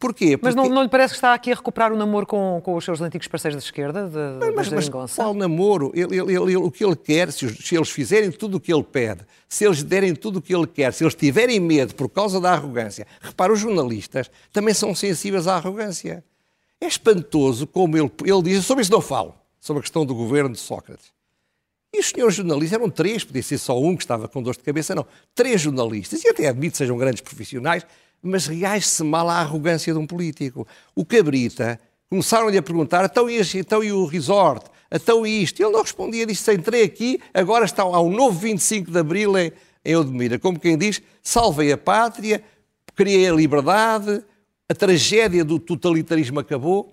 Porquê? 0.00 0.38
Porque... 0.38 0.46
Mas 0.46 0.54
não, 0.54 0.66
não, 0.66 0.82
lhe 0.82 0.88
parece 0.88 1.12
que 1.12 1.18
está 1.18 1.34
aqui 1.34 1.52
a 1.52 1.54
recuperar 1.54 1.92
o 1.92 1.96
namoro 1.96 2.26
com, 2.26 2.58
com 2.64 2.74
os 2.74 2.82
seus 2.82 3.02
antigos 3.02 3.28
parceiros 3.28 3.62
da 3.62 3.66
esquerda, 3.66 4.08
de, 4.08 4.54
mas, 4.56 4.70
mas, 4.70 4.88
mas 4.88 5.14
qual 5.14 5.34
namoro? 5.34 5.92
Ele, 5.94 6.16
ele, 6.16 6.32
ele, 6.34 6.56
o 6.56 6.70
que 6.70 6.82
ele 6.82 6.96
quer, 6.96 7.30
se, 7.30 7.46
se, 7.62 7.76
eles 7.76 7.90
fizerem 7.90 8.32
tudo 8.32 8.56
o 8.56 8.60
que 8.60 8.72
ele 8.72 8.82
pede, 8.82 9.26
se 9.46 9.66
eles 9.66 9.82
derem 9.82 10.14
tudo 10.14 10.38
o 10.38 10.42
que 10.42 10.54
ele 10.54 10.66
quer, 10.66 10.90
se 10.94 11.04
eles 11.04 11.14
tiverem 11.14 11.60
medo 11.60 11.94
por 11.94 12.08
causa 12.08 12.40
da 12.40 12.52
arrogância, 12.52 13.06
repara, 13.20 13.52
os 13.52 13.60
jornalistas 13.60 14.30
também 14.50 14.72
são 14.72 14.94
sensíveis 14.94 15.46
à 15.46 15.56
arrogância. 15.56 16.24
É 16.80 16.86
espantoso 16.86 17.66
como 17.66 17.94
ele, 17.98 18.10
ele 18.24 18.42
diz, 18.42 18.64
sobre 18.64 18.80
isso 18.80 18.92
não 18.92 19.02
falo, 19.02 19.34
sobre 19.60 19.80
a 19.80 19.82
questão 19.82 20.06
do 20.06 20.14
governo 20.14 20.54
de 20.54 20.60
Sócrates. 20.60 21.13
E 21.94 22.00
os 22.00 22.08
senhores 22.08 22.34
jornalistas, 22.34 22.72
eram 22.72 22.90
três, 22.90 23.22
podia 23.22 23.40
ser 23.40 23.56
só 23.56 23.80
um 23.80 23.94
que 23.94 24.02
estava 24.02 24.26
com 24.26 24.42
dor 24.42 24.56
de 24.56 24.64
cabeça, 24.64 24.96
não. 24.96 25.06
Três 25.32 25.60
jornalistas, 25.60 26.24
e 26.24 26.28
até 26.28 26.48
admito 26.48 26.72
que 26.72 26.78
sejam 26.78 26.98
grandes 26.98 27.20
profissionais, 27.20 27.86
mas 28.20 28.48
reage-se 28.48 29.04
mal 29.04 29.30
à 29.30 29.36
arrogância 29.36 29.92
de 29.92 29.98
um 30.00 30.04
político. 30.04 30.66
O 30.92 31.04
Cabrita, 31.04 31.78
começaram-lhe 32.10 32.58
a 32.58 32.62
perguntar, 32.62 33.04
então 33.04 33.30
e, 33.30 33.40
então 33.54 33.84
e 33.84 33.92
o 33.92 34.06
resort? 34.06 34.68
Então 34.90 35.24
e 35.24 35.44
isto? 35.44 35.62
Ele 35.62 35.70
não 35.70 35.82
respondia, 35.82 36.26
disse, 36.26 36.52
entrei 36.52 36.82
aqui, 36.82 37.20
agora 37.32 37.64
está, 37.64 37.84
há 37.84 38.00
um 38.00 38.10
novo 38.10 38.40
25 38.40 38.90
de 38.90 38.98
Abril 38.98 39.38
em, 39.38 39.52
em 39.84 39.94
Odmira. 39.94 40.36
Como 40.36 40.58
quem 40.58 40.76
diz, 40.76 41.00
salvei 41.22 41.70
a 41.70 41.78
pátria, 41.78 42.42
criei 42.96 43.28
a 43.28 43.32
liberdade, 43.32 44.20
a 44.68 44.74
tragédia 44.74 45.44
do 45.44 45.60
totalitarismo 45.60 46.40
acabou. 46.40 46.92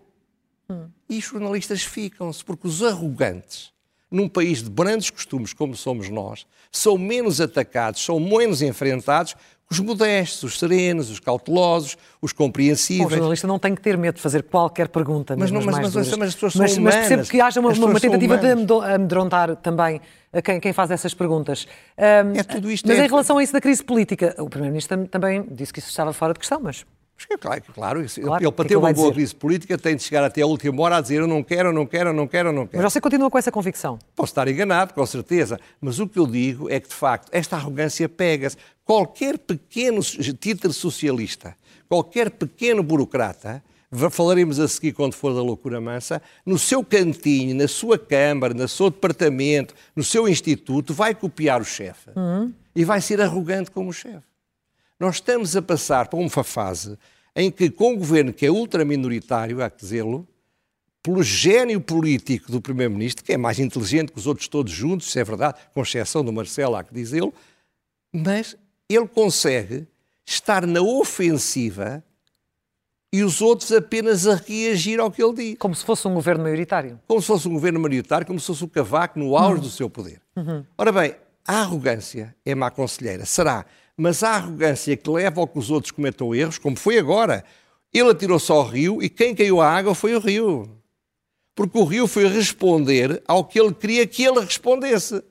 Hum. 0.70 0.88
E 1.10 1.18
os 1.18 1.24
jornalistas 1.24 1.82
ficam-se, 1.82 2.46
porque 2.46 2.68
os 2.68 2.84
arrogantes, 2.84 3.72
num 4.12 4.28
país 4.28 4.62
de 4.62 4.69
brandos 4.69 5.10
costumes 5.10 5.54
como 5.54 5.76
somos 5.76 6.10
nós, 6.10 6.45
são 6.71 6.97
menos 6.97 7.39
atacados, 7.39 8.04
são 8.04 8.19
menos 8.19 8.62
enfrentados 8.62 9.36
os 9.71 9.80
modestos, 9.80 10.43
os 10.43 10.60
serenos, 10.60 11.10
os 11.10 11.21
cautelosos, 11.21 11.97
os 12.21 12.34
compreensíveis. 12.34 13.08
Bom, 13.08 13.08
o 13.08 13.17
jornalista 13.17 13.47
não 13.47 13.58
tem 13.58 13.74
que 13.74 13.82
ter 13.82 13.97
medo 13.97 14.15
de 14.15 14.21
fazer 14.21 14.43
qualquer 14.43 14.89
pergunta. 14.89 15.34
Mas, 15.38 15.50
não, 15.50 15.62
mas, 15.62 15.78
mas, 15.78 15.95
mas, 15.95 16.28
as 16.28 16.34
pessoas 16.34 16.54
são 16.54 16.62
mas, 16.62 16.78
humanas. 16.78 16.95
Mas 16.95 17.08
percebo 17.08 17.30
que 17.30 17.39
haja 17.39 17.60
uma, 17.62 17.71
uma 17.71 18.00
tentativa 18.00 18.38
de 18.38 18.47
amedrontar 18.93 19.56
também 19.56 20.02
a 20.34 20.41
quem, 20.41 20.60
quem 20.60 20.74
faz 20.74 20.91
essas 20.91 21.13
perguntas. 21.13 21.65
Um, 21.97 22.38
é 22.38 22.43
tudo 22.43 22.69
isto. 22.69 22.86
Mas 22.86 23.00
é... 23.00 23.06
em 23.06 23.08
relação 23.08 23.38
a 23.38 23.43
isso 23.43 23.54
da 23.54 23.62
crise 23.62 23.82
política, 23.82 24.36
o 24.39 24.50
Primeiro-Ministro 24.50 25.08
também 25.08 25.45
disse 25.50 25.71
que 25.71 25.80
isso 25.80 25.89
estava 25.89 26.12
fora 26.12 26.34
de 26.34 26.39
questão, 26.39 26.60
mas 26.62 26.86
Claro, 27.28 27.62
claro, 27.74 28.06
claro 28.24 28.44
ele 28.44 28.52
para 28.52 28.68
ter 28.68 28.76
uma 28.76 28.94
boa 28.94 29.12
crise 29.12 29.36
política 29.36 29.78
tem 29.78 29.96
de 29.96 30.04
chegar 30.04 30.24
até 30.24 30.42
a 30.42 30.46
última 30.46 30.82
hora 30.82 30.98
a 30.98 31.02
dizer 31.02 31.22
eu 31.22 31.28
não 31.28 31.44
quero, 31.44 31.70
eu 31.70 31.74
não 31.74 31.86
quero, 31.86 32.10
eu 32.10 32.14
não 32.14 32.28
quero, 32.28 32.50
eu 32.50 32.54
não 32.54 32.68
quero. 32.68 32.84
Mas 32.84 32.94
você 32.94 33.02
continua 33.02 33.30
com 33.30 33.38
essa 33.38 33.52
convicção? 33.52 34.00
Posso 34.16 34.32
estar 34.32 34.48
enganado, 34.48 34.94
com 34.94 35.06
certeza, 35.06 35.60
mas 35.80 36.00
o 36.00 36.08
que 36.08 36.20
eu 36.20 36.28
digo 36.28 36.70
é 36.70 36.80
que, 36.80 36.88
de 36.88 36.96
facto, 36.96 37.30
esta 37.32 37.56
arrogância 37.56 38.08
pega-se. 38.08 38.58
Qualquer 38.84 39.38
pequeno 39.38 40.02
título 40.02 40.74
socialista, 40.74 41.56
qualquer 41.88 42.30
pequeno 42.30 42.84
burocrata, 42.84 43.64
falaremos 44.10 44.60
a 44.60 44.68
seguir 44.68 44.94
quando 44.94 45.14
for 45.14 45.34
da 45.34 45.42
loucura 45.42 45.82
mansa, 45.82 46.22
no 46.46 46.58
seu 46.58 46.84
cantinho, 46.84 47.56
na 47.56 47.68
sua 47.68 47.98
câmara, 47.98 48.54
no 48.54 48.68
seu 48.68 48.90
departamento, 48.90 49.74
no 49.96 50.04
seu 50.04 50.28
instituto, 50.28 50.94
vai 50.94 51.14
copiar 51.14 51.62
o 51.62 51.66
chefe 51.66 52.10
uhum. 52.16 52.54
e 52.76 52.86
vai 52.86 53.02
ser 53.02 53.22
arrogante 53.22 53.70
como 53.70 53.90
o 53.90 53.94
chefe. 53.94 54.31
Nós 55.02 55.16
estamos 55.16 55.56
a 55.56 55.64
passar 55.64 56.10
por 56.10 56.20
uma 56.20 56.44
fase 56.44 56.96
em 57.36 57.50
que, 57.50 57.72
com 57.72 57.94
um 57.94 57.98
governo 57.98 58.32
que 58.32 58.46
é 58.46 58.52
ultraminoritário, 58.52 59.60
há 59.64 59.68
que 59.68 59.80
dizê-lo, 59.80 60.28
pelo 61.02 61.24
gênio 61.24 61.82
político 61.82 62.52
do 62.52 62.62
Primeiro-Ministro, 62.62 63.26
que 63.26 63.34
é 63.34 63.38
mais 63.38 63.58
inteligente 63.58 64.12
que 64.12 64.20
os 64.20 64.28
outros 64.28 64.48
todos 64.48 64.72
juntos, 64.72 65.08
isso 65.08 65.18
é 65.18 65.24
verdade, 65.24 65.58
com 65.74 65.82
exceção 65.82 66.24
do 66.24 66.32
Marcelo, 66.32 66.76
há 66.76 66.84
que 66.84 66.94
dizê-lo, 66.94 67.34
mas 68.14 68.56
ele 68.88 69.08
consegue 69.08 69.88
estar 70.24 70.68
na 70.68 70.84
ofensiva 70.84 72.04
e 73.12 73.24
os 73.24 73.42
outros 73.42 73.72
apenas 73.72 74.28
a 74.28 74.36
reagir 74.36 75.00
ao 75.00 75.10
que 75.10 75.24
ele 75.24 75.34
diz. 75.34 75.56
Como 75.58 75.74
se 75.74 75.84
fosse 75.84 76.08
um 76.08 76.14
governo 76.14 76.44
maioritário. 76.44 77.00
Como 77.08 77.20
se 77.20 77.26
fosse 77.26 77.48
um 77.48 77.54
governo 77.54 77.80
maioritário, 77.80 78.28
como 78.28 78.40
se 78.40 78.46
fosse 78.46 78.64
o 78.64 78.68
Cavaco 78.68 79.18
no 79.18 79.36
auge 79.36 79.56
uhum. 79.56 79.62
do 79.62 79.70
seu 79.72 79.90
poder. 79.90 80.22
Uhum. 80.36 80.64
Ora 80.78 80.92
bem, 80.92 81.16
a 81.48 81.62
arrogância 81.62 82.36
é 82.46 82.54
má 82.54 82.70
conselheira. 82.70 83.26
Será 83.26 83.66
mas 83.98 84.24
a 84.24 84.32
arrogância 84.32 84.96
que 84.96 85.10
leva 85.10 85.42
ao 85.42 85.48
que 85.48 85.60
os 85.60 85.70
outros 85.70 85.92
cometam 85.92 86.34
erros, 86.34 86.58
como 86.58 86.78
foi 86.78 86.98
agora, 86.98 87.44
ele 87.94 88.10
atirou-se 88.10 88.52
ao 88.52 88.64
rio 88.64 89.02
e 89.02 89.10
quem 89.10 89.36
caiu 89.36 89.62
à 89.62 89.70
água 89.70 89.94
foi 89.94 90.16
o 90.16 90.20
rio. 90.20 90.82
Porque 91.54 91.78
o 91.78 91.84
rio 91.84 92.08
foi 92.08 92.28
responder 92.28 93.22
ao 93.28 93.44
que 93.44 93.60
ele 93.60 93.74
queria 93.74 94.08
que 94.08 94.24
ele 94.24 94.40
respondesse. 94.40 95.22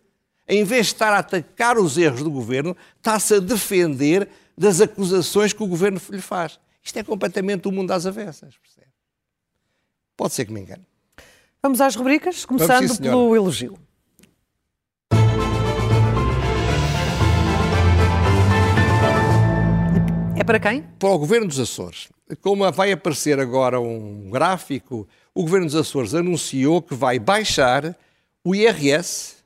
Em 0.46 0.64
vez 0.64 0.86
de 0.86 0.92
estar 0.92 1.12
a 1.12 1.18
atacar 1.18 1.78
os 1.78 1.96
erros 1.96 2.22
do 2.22 2.30
governo, 2.30 2.76
está-se 2.96 3.34
a 3.34 3.38
defender 3.38 4.28
das 4.56 4.80
acusações 4.80 5.52
que 5.52 5.62
o 5.62 5.66
governo 5.66 6.00
lhe 6.10 6.20
faz. 6.20 6.58
Isto 6.82 6.98
é 6.98 7.02
completamente 7.02 7.68
o 7.68 7.72
mundo 7.72 7.90
às 7.92 8.04
avessas. 8.04 8.56
Percebe? 8.58 8.92
Pode 10.16 10.34
ser 10.34 10.44
que 10.44 10.52
me 10.52 10.60
engane. 10.60 10.84
Vamos 11.62 11.80
às 11.80 11.94
rubricas, 11.94 12.44
começando 12.44 12.88
sim, 12.88 13.02
pelo 13.02 13.34
elogio. 13.34 13.78
Para 20.50 20.58
quem? 20.58 20.82
Para 20.98 21.10
o 21.10 21.18
Governo 21.18 21.46
dos 21.46 21.60
Açores. 21.60 22.08
Como 22.40 22.68
vai 22.72 22.90
aparecer 22.90 23.38
agora 23.38 23.80
um 23.80 24.28
gráfico, 24.30 25.06
o 25.32 25.42
Governo 25.42 25.66
dos 25.66 25.76
Açores 25.76 26.12
anunciou 26.12 26.82
que 26.82 26.92
vai 26.92 27.20
baixar 27.20 27.96
o 28.44 28.52
IRS, 28.52 29.36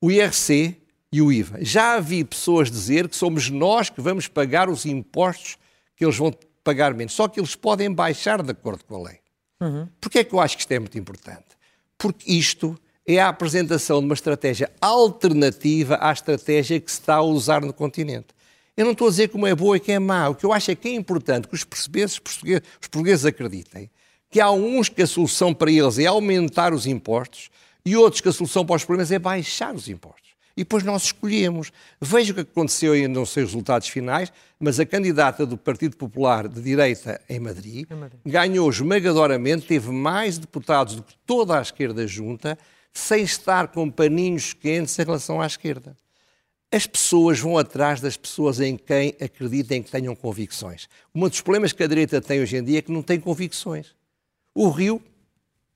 o 0.00 0.08
IRC 0.08 0.76
e 1.10 1.20
o 1.20 1.32
IVA. 1.32 1.58
Já 1.62 1.94
havia 1.94 2.24
pessoas 2.24 2.70
dizer 2.70 3.08
que 3.08 3.16
somos 3.16 3.50
nós 3.50 3.90
que 3.90 4.00
vamos 4.00 4.28
pagar 4.28 4.68
os 4.68 4.86
impostos 4.86 5.58
que 5.96 6.04
eles 6.04 6.16
vão 6.16 6.32
pagar 6.62 6.94
menos. 6.94 7.12
Só 7.12 7.26
que 7.26 7.40
eles 7.40 7.56
podem 7.56 7.92
baixar 7.92 8.40
de 8.40 8.52
acordo 8.52 8.84
com 8.84 8.94
a 8.94 9.08
lei. 9.08 9.18
Uhum. 9.60 9.88
Porquê 10.00 10.20
é 10.20 10.24
que 10.24 10.32
eu 10.32 10.38
acho 10.38 10.56
que 10.56 10.62
isto 10.62 10.70
é 10.70 10.78
muito 10.78 10.96
importante? 10.96 11.56
Porque 11.98 12.30
isto 12.30 12.78
é 13.04 13.18
a 13.18 13.30
apresentação 13.30 13.98
de 13.98 14.04
uma 14.04 14.14
estratégia 14.14 14.70
alternativa 14.80 15.98
à 16.00 16.12
estratégia 16.12 16.78
que 16.78 16.92
se 16.92 17.00
está 17.00 17.16
a 17.16 17.22
usar 17.22 17.62
no 17.62 17.72
continente. 17.72 18.28
Eu 18.76 18.84
não 18.84 18.92
estou 18.92 19.06
a 19.06 19.10
dizer 19.10 19.28
como 19.28 19.46
é 19.46 19.54
boa 19.54 19.76
e 19.78 19.80
que 19.80 19.90
é 19.90 19.98
má. 19.98 20.28
O 20.28 20.34
que 20.34 20.44
eu 20.44 20.52
acho 20.52 20.70
é 20.70 20.74
que 20.74 20.88
é 20.88 20.92
importante 20.92 21.48
que 21.48 21.54
os 21.54 21.64
portugueses, 21.64 22.20
os 22.20 22.78
portugueses 22.78 23.24
acreditem 23.24 23.90
que 24.30 24.40
há 24.40 24.50
uns 24.50 24.88
que 24.88 25.02
a 25.02 25.06
solução 25.06 25.54
para 25.54 25.70
eles 25.70 25.98
é 25.98 26.06
aumentar 26.06 26.74
os 26.74 26.86
impostos 26.86 27.48
e 27.84 27.96
outros 27.96 28.20
que 28.20 28.28
a 28.28 28.32
solução 28.32 28.66
para 28.66 28.76
os 28.76 28.84
problemas 28.84 29.10
é 29.10 29.18
baixar 29.18 29.74
os 29.74 29.88
impostos. 29.88 30.36
E 30.56 30.60
depois 30.60 30.82
nós 30.82 31.04
escolhemos. 31.04 31.70
Veja 32.00 32.32
o 32.32 32.34
que 32.34 32.40
aconteceu, 32.40 32.92
ainda 32.92 33.08
não 33.08 33.24
sei 33.24 33.44
os 33.44 33.50
resultados 33.50 33.88
finais, 33.88 34.32
mas 34.58 34.80
a 34.80 34.86
candidata 34.86 35.46
do 35.46 35.56
Partido 35.56 35.96
Popular 35.96 36.48
de 36.48 36.60
Direita 36.60 37.20
em 37.28 37.38
Madrid, 37.38 37.86
Madrid. 37.90 38.20
ganhou 38.24 38.68
esmagadoramente, 38.68 39.66
teve 39.66 39.90
mais 39.90 40.38
deputados 40.38 40.96
do 40.96 41.02
que 41.02 41.14
toda 41.26 41.58
a 41.58 41.62
esquerda 41.62 42.06
junta, 42.06 42.58
sem 42.92 43.22
estar 43.22 43.68
com 43.68 43.90
paninhos 43.90 44.54
quentes 44.54 44.98
em 44.98 45.04
relação 45.04 45.40
à 45.40 45.46
esquerda. 45.46 45.94
As 46.70 46.86
pessoas 46.86 47.38
vão 47.38 47.56
atrás 47.56 48.00
das 48.00 48.16
pessoas 48.16 48.60
em 48.60 48.76
quem 48.76 49.14
acreditem 49.20 49.82
que 49.82 49.90
tenham 49.90 50.14
convicções. 50.14 50.88
Um 51.14 51.28
dos 51.28 51.40
problemas 51.40 51.72
que 51.72 51.82
a 51.82 51.86
direita 51.86 52.20
tem 52.20 52.40
hoje 52.40 52.56
em 52.56 52.64
dia 52.64 52.78
é 52.78 52.82
que 52.82 52.92
não 52.92 53.02
tem 53.02 53.20
convicções. 53.20 53.94
O 54.54 54.68
Rio 54.68 55.00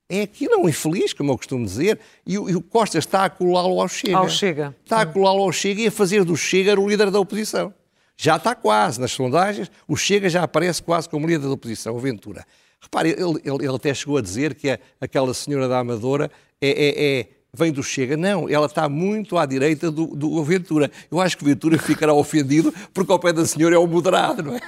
é 0.09 0.23
aquilo, 0.23 0.53
é 0.55 0.57
um 0.57 0.67
infeliz, 0.67 1.13
como 1.13 1.31
eu 1.31 1.37
costumo 1.37 1.65
dizer, 1.65 1.97
e 2.25 2.37
o, 2.37 2.49
e 2.49 2.55
o 2.55 2.61
Costa 2.61 2.97
está 2.97 3.23
a 3.23 3.29
colá-lo 3.29 3.79
ao 3.79 3.87
Chega. 3.87 4.17
Ao 4.17 4.27
Chega. 4.27 4.75
Está 4.83 5.01
a 5.01 5.05
colá-lo 5.05 5.41
ao 5.41 5.51
Chega 5.53 5.81
e 5.81 5.87
a 5.87 5.91
fazer 5.91 6.25
do 6.25 6.35
Chega 6.35 6.77
o 6.77 6.89
líder 6.89 7.09
da 7.09 7.19
oposição. 7.19 7.73
Já 8.17 8.35
está 8.35 8.53
quase 8.53 8.99
nas 8.99 9.11
sondagens, 9.11 9.71
o 9.87 9.95
Chega 9.95 10.29
já 10.29 10.43
aparece 10.43 10.83
quase 10.83 11.07
como 11.07 11.25
líder 11.25 11.47
da 11.47 11.51
oposição, 11.51 11.95
o 11.95 11.99
Ventura. 11.99 12.45
Repare, 12.81 13.09
ele, 13.11 13.39
ele, 13.45 13.65
ele 13.65 13.75
até 13.75 13.93
chegou 13.93 14.17
a 14.17 14.21
dizer 14.21 14.53
que 14.53 14.69
a, 14.69 14.79
aquela 14.99 15.33
senhora 15.33 15.67
da 15.67 15.79
Amadora 15.79 16.29
é, 16.59 16.69
é, 16.69 17.19
é 17.19 17.27
vem 17.53 17.71
do 17.71 17.83
Chega. 17.83 18.15
Não, 18.15 18.47
ela 18.49 18.65
está 18.65 18.87
muito 18.87 19.37
à 19.37 19.45
direita 19.45 19.91
do, 19.91 20.07
do 20.07 20.43
Ventura. 20.43 20.89
Eu 21.09 21.19
acho 21.19 21.37
que 21.37 21.43
o 21.43 21.45
Ventura 21.45 21.77
ficará 21.77 22.13
ofendido 22.13 22.73
porque 22.93 23.11
ao 23.11 23.19
pé 23.19 23.33
da 23.33 23.45
senhora 23.45 23.75
é 23.75 23.77
o 23.77 23.87
moderado, 23.87 24.43
não 24.43 24.55
é? 24.55 24.61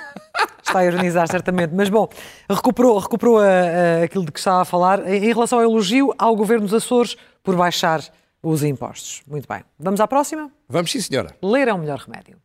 Está 0.62 0.80
a 0.80 0.86
ironizar, 0.86 1.28
certamente. 1.28 1.74
Mas, 1.74 1.90
bom, 1.90 2.08
recuperou, 2.50 2.98
recuperou 2.98 3.38
a, 3.38 3.44
a, 3.44 4.04
aquilo 4.04 4.26
de 4.26 4.32
que 4.32 4.40
estava 4.40 4.62
a 4.62 4.66
falar. 4.66 5.08
Em 5.08 5.28
relação 5.28 5.60
ao 5.60 5.66
elogio 5.66 6.14
ao 6.18 6.36
Governo 6.36 6.66
dos 6.66 6.74
Açores 6.74 7.16
por 7.44 7.56
baixar 7.56 8.02
os 8.42 8.64
impostos. 8.64 9.22
Muito 9.28 9.48
bem. 9.48 9.64
Vamos 9.80 10.00
à 10.00 10.08
próxima? 10.08 10.52
Vamos 10.68 10.92
sim, 10.92 11.00
senhora. 11.00 11.36
Ler 11.42 11.68
é 11.68 11.74
o 11.74 11.78
melhor 11.78 12.00
remédio. 12.00 12.43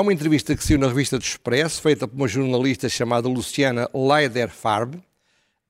É 0.00 0.02
uma 0.02 0.14
entrevista 0.14 0.56
que 0.56 0.64
saiu 0.64 0.78
na 0.78 0.88
revista 0.88 1.18
do 1.18 1.22
Expresso, 1.22 1.82
feita 1.82 2.08
por 2.08 2.16
uma 2.16 2.26
jornalista 2.26 2.88
chamada 2.88 3.28
Luciana 3.28 3.86
Leider 3.92 4.48
Farb, 4.48 4.94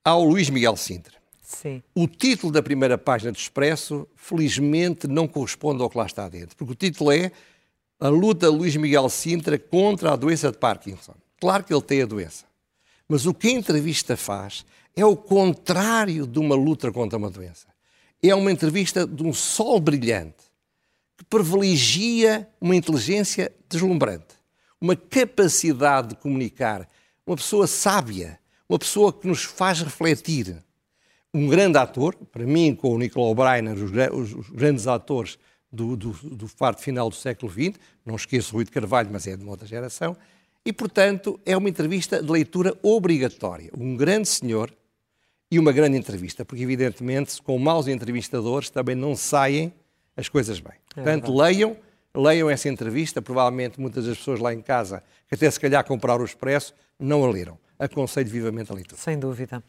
ao 0.04 0.22
Luís 0.22 0.48
Miguel 0.48 0.76
Sintra. 0.76 1.14
Sim. 1.42 1.82
O 1.96 2.06
título 2.06 2.52
da 2.52 2.62
primeira 2.62 2.96
página 2.96 3.32
do 3.32 3.36
Expresso, 3.36 4.06
felizmente, 4.14 5.08
não 5.08 5.26
corresponde 5.26 5.82
ao 5.82 5.90
que 5.90 5.98
lá 5.98 6.06
está 6.06 6.28
dentro, 6.28 6.56
porque 6.56 6.72
o 6.72 6.76
título 6.76 7.10
é 7.10 7.32
A 7.98 8.06
luta 8.06 8.48
de 8.48 8.56
Luís 8.56 8.76
Miguel 8.76 9.08
Sintra 9.08 9.58
contra 9.58 10.12
a 10.12 10.16
doença 10.16 10.52
de 10.52 10.58
Parkinson. 10.58 11.16
Claro 11.40 11.64
que 11.64 11.74
ele 11.74 11.82
tem 11.82 12.02
a 12.02 12.06
doença, 12.06 12.44
mas 13.08 13.26
o 13.26 13.34
que 13.34 13.48
a 13.48 13.50
entrevista 13.50 14.16
faz 14.16 14.64
é 14.94 15.04
o 15.04 15.16
contrário 15.16 16.24
de 16.24 16.38
uma 16.38 16.54
luta 16.54 16.92
contra 16.92 17.18
uma 17.18 17.30
doença. 17.30 17.66
É 18.22 18.32
uma 18.32 18.52
entrevista 18.52 19.04
de 19.04 19.24
um 19.24 19.32
sol 19.32 19.80
brilhante 19.80 20.49
que 21.20 21.24
privilegia 21.26 22.48
uma 22.58 22.74
inteligência 22.74 23.52
deslumbrante, 23.68 24.34
uma 24.80 24.96
capacidade 24.96 26.08
de 26.08 26.14
comunicar, 26.14 26.88
uma 27.26 27.36
pessoa 27.36 27.66
sábia, 27.66 28.40
uma 28.66 28.78
pessoa 28.78 29.12
que 29.12 29.28
nos 29.28 29.44
faz 29.44 29.82
refletir. 29.82 30.56
Um 31.34 31.46
grande 31.46 31.76
ator, 31.76 32.16
para 32.32 32.46
mim, 32.46 32.74
com 32.74 32.94
o 32.94 32.98
Nicolau 32.98 33.34
Breiner, 33.34 33.76
os, 33.76 34.32
os 34.32 34.48
grandes 34.48 34.86
atores 34.86 35.38
do, 35.70 35.94
do, 35.94 36.12
do 36.22 36.48
farto 36.48 36.80
final 36.80 37.10
do 37.10 37.14
século 37.14 37.52
XX, 37.52 37.78
não 38.02 38.16
esqueço 38.16 38.54
o 38.54 38.56
Rui 38.56 38.64
de 38.64 38.70
Carvalho, 38.70 39.10
mas 39.12 39.26
é 39.26 39.36
de 39.36 39.42
uma 39.42 39.50
outra 39.50 39.68
geração, 39.68 40.16
e, 40.64 40.72
portanto, 40.72 41.38
é 41.44 41.54
uma 41.54 41.68
entrevista 41.68 42.22
de 42.22 42.32
leitura 42.32 42.74
obrigatória. 42.82 43.70
Um 43.76 43.94
grande 43.94 44.26
senhor 44.26 44.72
e 45.50 45.58
uma 45.58 45.70
grande 45.70 45.98
entrevista, 45.98 46.46
porque, 46.46 46.62
evidentemente, 46.62 47.42
com 47.42 47.58
maus 47.58 47.88
entrevistadores 47.88 48.70
também 48.70 48.94
não 48.94 49.14
saem 49.14 49.70
as 50.20 50.28
coisas 50.28 50.60
bem. 50.60 50.74
É 50.90 50.94
Portanto, 50.94 51.34
leiam, 51.34 51.76
leiam 52.14 52.48
essa 52.48 52.68
entrevista. 52.68 53.20
Provavelmente 53.20 53.80
muitas 53.80 54.04
das 54.06 54.18
pessoas 54.18 54.38
lá 54.38 54.52
em 54.52 54.60
casa, 54.60 55.02
que 55.28 55.34
até 55.34 55.50
se 55.50 55.58
calhar 55.58 55.84
compraram 55.84 56.22
o 56.22 56.24
Expresso, 56.24 56.74
não 56.98 57.24
a 57.24 57.30
leram. 57.30 57.58
Aconselho 57.78 58.28
vivamente 58.28 58.70
a 58.70 58.74
leitura. 58.74 59.00
Sem 59.00 59.18
dúvida. 59.18 59.62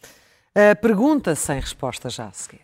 A 0.54 0.76
pergunta 0.76 1.34
sem 1.34 1.60
resposta 1.60 2.10
já 2.10 2.28
a 2.28 2.34
seguir. 2.34 2.62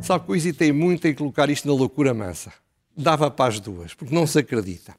Sabe 0.00 0.24
que 0.24 0.30
eu 0.30 0.36
hesitei 0.36 0.72
muito 0.72 1.06
em 1.06 1.14
colocar 1.14 1.48
isto 1.48 1.66
na 1.68 1.74
loucura 1.74 2.12
mansa. 2.12 2.52
Dava 2.96 3.30
para 3.30 3.52
as 3.52 3.60
duas, 3.60 3.94
porque 3.94 4.14
não 4.14 4.26
se 4.26 4.38
acredita. 4.38 4.94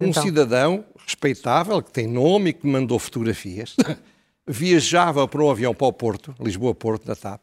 Um 0.00 0.08
então. 0.08 0.22
cidadão 0.22 0.84
respeitável, 1.06 1.82
que 1.82 1.90
tem 1.90 2.06
nome 2.06 2.50
e 2.50 2.52
que 2.52 2.66
mandou 2.66 2.98
fotografias, 2.98 3.76
viajava 4.46 5.26
para 5.26 5.42
um 5.42 5.50
avião 5.50 5.74
para 5.74 5.86
o 5.86 5.92
Porto, 5.92 6.34
Lisboa-Porto, 6.40 7.06
da 7.06 7.16
TAP, 7.16 7.40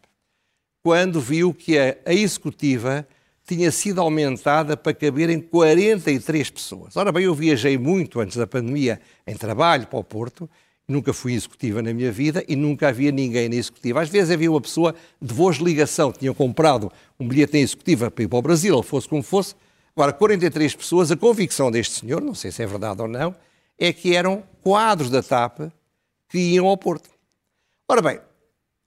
quando 0.82 1.20
viu 1.20 1.54
que 1.54 1.78
a, 1.78 1.98
a 2.06 2.14
executiva 2.14 3.08
tinha 3.46 3.72
sido 3.72 4.00
aumentada 4.00 4.78
para 4.78 4.94
caberem 4.94 5.40
43 5.40 6.50
pessoas. 6.50 6.96
Ora 6.96 7.12
bem, 7.12 7.26
eu 7.26 7.36
viajei 7.36 7.78
muito 7.78 8.20
antes 8.20 8.38
da 8.38 8.48
pandemia 8.48 9.02
em 9.28 9.36
trabalho 9.36 9.86
para 9.88 10.00
o 10.00 10.04
Porto, 10.04 10.50
nunca 10.88 11.14
fui 11.14 11.34
executiva 11.34 11.82
na 11.82 11.94
minha 11.94 12.12
vida 12.12 12.44
e 12.48 12.56
nunca 12.56 12.88
havia 12.88 13.12
ninguém 13.12 13.50
na 13.50 13.56
executiva. 13.56 14.02
Às 14.02 14.10
vezes 14.10 14.32
havia 14.32 14.50
uma 14.50 14.62
pessoa 14.62 14.96
de 15.22 15.34
voz 15.34 15.58
de 15.58 15.64
ligação, 15.64 16.12
tinha 16.12 16.34
comprado 16.34 16.92
um 17.20 17.28
bilhete 17.28 17.58
em 17.58 17.62
executiva 17.62 18.10
para 18.10 18.24
ir 18.24 18.28
para 18.28 18.40
o 18.40 18.42
Brasil, 18.42 18.82
fosse 18.82 19.08
como 19.08 19.24
fosse. 19.24 19.56
Agora, 19.96 20.14
43 20.14 20.76
pessoas, 20.76 21.12
a 21.12 21.18
convicção 21.18 21.70
deste 21.70 22.00
senhor, 22.00 22.22
não 22.22 22.34
sei 22.34 22.52
se 22.52 22.64
é 22.64 22.66
verdade 22.66 23.02
ou 23.02 23.08
não, 23.08 23.36
é 23.78 23.92
que 23.92 24.16
eram 24.16 24.44
quadros 24.62 25.10
da 25.10 25.22
TAP 25.22 25.72
que 26.34 26.40
iam 26.40 26.66
ao 26.66 26.76
Porto. 26.76 27.12
Ora 27.88 28.02
bem, 28.02 28.20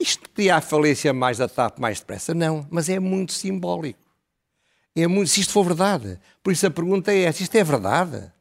isto 0.01 0.29
cria 0.31 0.57
a 0.57 0.61
falência 0.61 1.13
mais 1.13 1.39
da 1.39 1.49
TAP 1.49 1.79
mais 1.79 2.01
depressa? 2.01 2.35
Não, 2.35 2.67
mas 2.69 2.89
é 2.89 2.99
muito 2.99 3.33
simbólico. 3.33 4.01
É 4.97 5.07
muito, 5.07 5.29
se 5.29 5.43
isto 5.43 5.53
for 5.53 5.65
verdade. 5.65 6.19
Por 6.43 6.53
isso 6.53 6.67
a 6.67 6.71
pergunta 6.73 7.13
é 7.13 7.21
esta, 7.21 7.45
isto 7.45 7.55
é 7.55 7.63
verdade? 7.63 8.33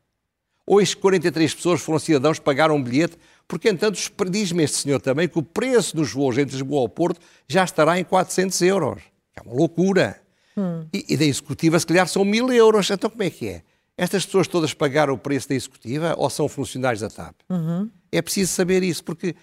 Estes 0.68 0.96
43 0.96 1.54
pessoas 1.54 1.82
foram 1.82 2.00
cidadãos 2.00 2.40
pagaram 2.40 2.78
um 2.78 2.82
bilhete? 2.82 3.16
Porque, 3.48 3.70
entanto, 3.70 4.00
diz-me 4.28 4.64
este 4.64 4.78
senhor 4.78 5.00
também 5.00 5.30
que 5.30 5.38
o 5.38 5.44
preço 5.44 5.96
dos 5.96 6.12
voos 6.12 6.36
entre 6.40 6.56
Lisboa 6.56 6.82
ao 6.82 6.90
Porto 6.90 7.22
já 7.48 7.64
estará 7.64 8.00
em 8.00 8.04
400 8.04 8.60
euros. 8.64 9.04
É 9.36 9.42
uma 9.44 9.54
loucura. 9.54 10.20
Hum. 10.58 10.88
E, 10.92 11.06
e 11.10 11.16
da 11.16 11.26
executiva, 11.26 11.78
se 11.78 11.86
calhar, 11.86 12.08
são 12.08 12.26
mil 12.26 12.52
euros. 12.52 12.90
Então, 12.90 13.08
como 13.08 13.22
é 13.22 13.30
que 13.30 13.50
é? 13.50 13.62
Estas 13.96 14.26
pessoas 14.26 14.48
todas 14.48 14.74
pagaram 14.74 15.14
o 15.14 15.18
preço 15.18 15.48
da 15.48 15.54
executiva 15.54 16.16
ou 16.18 16.28
são 16.28 16.50
funcionários 16.50 17.02
da 17.02 17.10
TAP? 17.10 17.36
Uhum. 17.52 17.88
É 18.16 18.22
preciso 18.22 18.54
saber 18.54 18.82
isso, 18.84 19.04
porque 19.04 19.36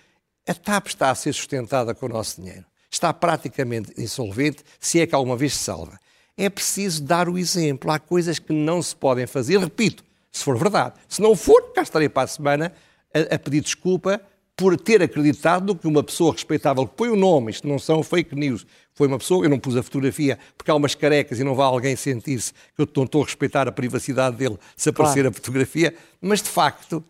a 0.49 0.55
TAP 0.55 0.87
está 0.87 1.11
a 1.11 1.15
ser 1.15 1.33
sustentada 1.33 1.95
com 1.95 2.07
o 2.07 2.09
nosso 2.09 2.41
dinheiro. 2.41 2.65
Está 2.91 3.13
praticamente 3.13 3.93
insolvente, 3.99 4.65
se 4.81 5.01
é 5.01 5.07
que 5.07 5.15
alguma 5.15 5.37
vez 5.37 5.55
se 5.55 5.65
salva. 5.65 5.99
É 6.37 6.49
preciso 6.49 7.03
dar 7.03 7.29
o 7.29 7.39
exemplo. 7.39 7.91
Há 7.91 7.99
coisas 7.99 8.39
que 8.39 8.53
não 8.53 8.83
se 8.83 8.97
podem 8.97 9.27
fazer. 9.27 9.59
Repito, 9.59 10.03
se 10.31 10.43
for 10.43 10.57
verdade. 10.57 10.95
Se 11.09 11.21
não 11.21 11.37
for, 11.37 11.73
cá 11.75 11.83
estarei 11.83 12.09
para 12.09 12.23
a 12.23 12.27
semana 12.27 12.73
a, 13.15 13.35
a 13.35 13.39
pedir 13.39 13.61
desculpa 13.61 14.21
por 14.57 14.79
ter 14.79 15.03
acreditado 15.03 15.75
que 15.75 15.87
uma 15.87 16.03
pessoa 16.03 16.33
respeitável, 16.33 16.87
que 16.87 16.95
põe 16.95 17.09
o 17.09 17.17
nome, 17.17 17.51
isto 17.51 17.67
não 17.67 17.79
são 17.79 18.03
fake 18.03 18.35
news, 18.35 18.67
foi 18.95 19.07
uma 19.07 19.19
pessoa, 19.19 19.45
eu 19.45 19.51
não 19.51 19.59
pus 19.59 19.77
a 19.77 19.83
fotografia 19.83 20.39
porque 20.57 20.71
há 20.71 20.75
umas 20.75 20.95
carecas 20.95 21.41
e 21.41 21.45
não 21.45 21.55
vai 21.55 21.67
alguém 21.67 21.97
sentir-se 21.97 22.53
que 22.53 22.83
eu 22.83 22.89
não 22.97 23.05
estou 23.05 23.23
a 23.23 23.25
respeitar 23.25 23.67
a 23.67 23.73
privacidade 23.73 24.37
dele 24.37 24.59
se 24.77 24.91
aparecer 24.91 25.21
claro. 25.21 25.29
a 25.29 25.33
fotografia, 25.33 25.95
mas 26.21 26.43
de 26.43 26.49
facto 26.49 27.03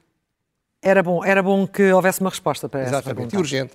era 0.82 1.00
bom, 1.02 1.24
era 1.24 1.40
bom 1.42 1.64
que 1.66 1.92
houvesse 1.92 2.20
uma 2.20 2.30
resposta 2.30 2.68
para 2.68 2.80
Exatamente, 2.80 3.06
essa 3.06 3.14
pergunta. 3.14 3.36
e 3.36 3.38
urgente. 3.38 3.72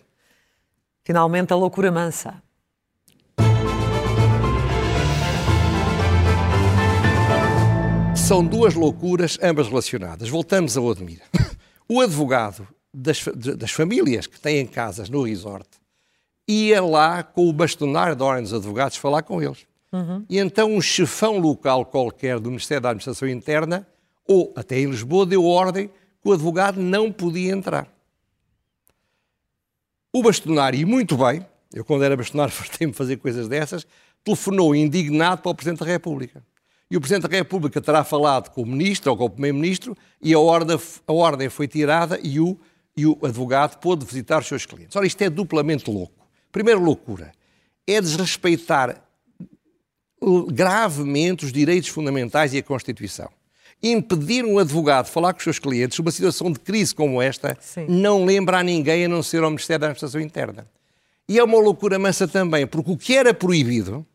Finalmente, 1.06 1.54
a 1.54 1.56
loucura 1.56 1.90
mansa. 1.90 2.44
São 8.14 8.46
duas 8.46 8.74
loucuras, 8.74 9.40
ambas 9.42 9.70
relacionadas. 9.70 10.28
Voltamos 10.28 10.76
ao 10.76 10.84
Odmir. 10.84 11.22
O 11.90 12.02
advogado 12.02 12.68
das, 12.94 13.24
das 13.56 13.72
famílias 13.72 14.28
que 14.28 14.38
têm 14.38 14.68
casas 14.68 15.10
no 15.10 15.24
resort 15.24 15.70
ia 16.46 16.84
lá 16.84 17.24
com 17.24 17.48
o 17.48 17.54
bastonário 17.54 18.14
da 18.14 18.26
Ordem 18.26 18.44
dos 18.44 18.54
Advogados 18.54 18.98
falar 18.98 19.22
com 19.22 19.42
eles. 19.42 19.66
Uhum. 19.94 20.26
E 20.30 20.38
então 20.38 20.70
um 20.70 20.82
chefão 20.82 21.38
local 21.40 21.86
qualquer 21.86 22.42
do 22.42 22.50
Ministério 22.50 22.82
da 22.82 22.90
Administração 22.90 23.26
Interna, 23.30 23.88
ou 24.28 24.52
até 24.54 24.78
em 24.78 24.88
Lisboa, 24.88 25.26
deu 25.26 25.46
ordem 25.46 25.90
o 26.28 26.34
advogado 26.34 26.82
não 26.82 27.12
podia 27.12 27.54
entrar. 27.54 27.88
O 30.12 30.22
bastonário, 30.22 30.78
e 30.80 30.84
muito 30.84 31.16
bem, 31.16 31.46
eu 31.74 31.86
quando 31.86 32.04
era 32.04 32.18
bastonário 32.18 32.52
fartei-me 32.54 32.94
fazer 32.94 33.18
coisas 33.18 33.48
dessas, 33.48 33.88
telefonou 34.24 34.76
indignado 34.76 35.42
para 35.42 35.52
o 35.52 35.56
Presidente 35.56 35.80
da 35.80 35.86
República. 35.86 36.44
E 36.92 36.98
o 36.98 37.02
Presidente 37.02 37.30
da 37.30 37.38
República 37.38 37.82
terá 37.82 38.04
falado 38.04 38.50
com 38.50 38.62
o 38.62 38.66
Ministro 38.66 39.12
ou 39.12 39.18
com 39.18 39.26
o 39.26 39.30
Primeiro-Ministro 39.30 39.96
e 40.22 40.34
a 40.34 40.40
ordem, 40.40 40.78
a 41.08 41.14
ordem 41.14 41.50
foi 41.50 41.68
tirada 41.68 42.20
e 42.22 42.40
o, 42.40 42.58
e 42.96 43.06
o 43.06 43.18
advogado 43.24 43.78
pôde 43.80 44.06
visitar 44.06 44.40
os 44.40 44.48
seus 44.48 44.66
clientes. 44.66 44.96
Ora, 44.96 45.08
isto 45.08 45.22
é 45.22 45.30
duplamente 45.30 45.90
louco. 45.90 46.28
Primeira 46.52 46.80
loucura 46.80 47.32
é 47.86 48.02
desrespeitar 48.02 49.02
gravemente 50.48 51.46
os 51.46 51.54
direitos 51.54 51.90
fundamentais 51.90 52.54
e 52.54 52.58
a 52.58 52.64
Constituição 52.64 53.30
impedir 53.82 54.44
um 54.44 54.58
advogado 54.58 55.06
de 55.06 55.12
falar 55.12 55.34
com 55.34 55.38
os 55.38 55.44
seus 55.44 55.60
clientes 55.60 56.00
uma 56.00 56.12
situação 56.12 56.52
de 56.52 56.60
crise 56.60 56.96
como 56.96 57.22
esta 57.22 57.58
Sim. 57.60 57.86
não 57.88 58.26
lembra 58.26 58.60
a 58.60 58.64
ninguém 58.64 59.06
a 59.06 59.08
não 59.08 59.22
ser 59.22 59.44
ao 59.44 59.50
Ministério 59.50 59.82
da 59.82 59.88
Administração 59.88 60.20
Interna. 60.20 60.68
E 61.30 61.38
é 61.38 61.44
uma 61.44 61.60
loucura 61.60 62.00
mansa 62.00 62.28
também, 62.28 62.66
porque 62.66 62.92
o 62.92 62.98
que 62.98 63.16
era 63.16 63.34
proibido, 63.34 64.06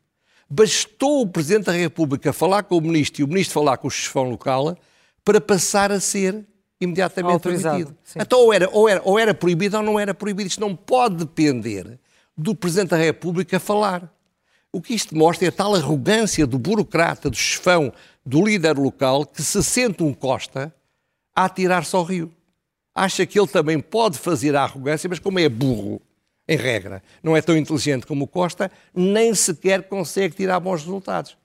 bastou 0.48 1.22
o 1.22 1.27
Presidente 1.27 1.66
da 1.66 1.72
República 1.72 2.33
falar 2.33 2.62
com 2.62 2.77
o 2.77 2.81
Ministro 2.81 3.22
e 3.22 3.25
o 3.25 3.29
Ministro 3.29 3.55
falar 3.55 3.77
com 3.77 3.88
o 3.88 3.90
chefão 3.90 4.25
local 4.25 4.77
para 5.25 5.40
passar 5.40 5.92
a 5.92 6.01
ser 6.01 6.44
imediatamente 6.81 7.33
Autorizado, 7.33 7.77
permitido. 7.77 7.98
sim. 8.05 8.18
Então 8.20 8.40
ou 8.40 8.53
era, 8.53 8.68
ou, 8.70 8.88
era, 8.88 9.01
ou 9.05 9.18
era 9.18 9.33
proibido 9.33 9.77
ou 9.77 9.83
não 9.83 9.98
era 9.98 10.12
proibido. 10.12 10.48
Isto 10.48 10.61
não 10.61 10.75
pode 10.75 11.16
depender 11.16 11.98
do 12.37 12.55
Presidente 12.55 12.90
da 12.90 12.96
República 12.96 13.61
falar. 13.61 14.12
O 14.72 14.81
que 14.81 14.94
isto 14.94 15.16
mostra 15.16 15.46
é 15.46 15.48
a 15.48 15.53
tal 15.53 15.75
arrogância 15.75 16.46
do 16.46 16.59
burocrata, 16.59 17.29
do 17.29 17.37
chefão, 17.37 17.92
do 18.25 18.45
líder 18.45 18.77
local, 18.77 19.27
que 19.27 19.43
se 19.43 19.63
sente 19.63 20.03
um 20.03 20.15
Costa 20.15 20.75
a 21.35 21.45
atirar-se 21.45 21.95
ao 21.95 22.05
rio. 22.05 22.33
Acha 22.95 23.25
que 23.25 23.39
ele 23.39 23.49
também 23.49 23.81
pode 23.81 24.19
fazer 24.19 24.55
a 24.55 24.63
arrogância, 24.63 25.09
mas 25.09 25.19
como 25.19 25.39
é 25.39 25.49
burro, 25.49 26.01
em 26.47 26.57
regra, 26.57 27.03
não 27.23 27.37
é 27.37 27.41
tão 27.41 27.57
inteligente 27.57 28.07
como 28.07 28.25
o 28.25 28.29
Costa, 28.29 28.71
nem 28.95 29.35
sequer 29.35 29.89
consegue 29.89 30.35
tirar 30.35 30.61
bons 30.61 30.83
resultados. 30.83 31.37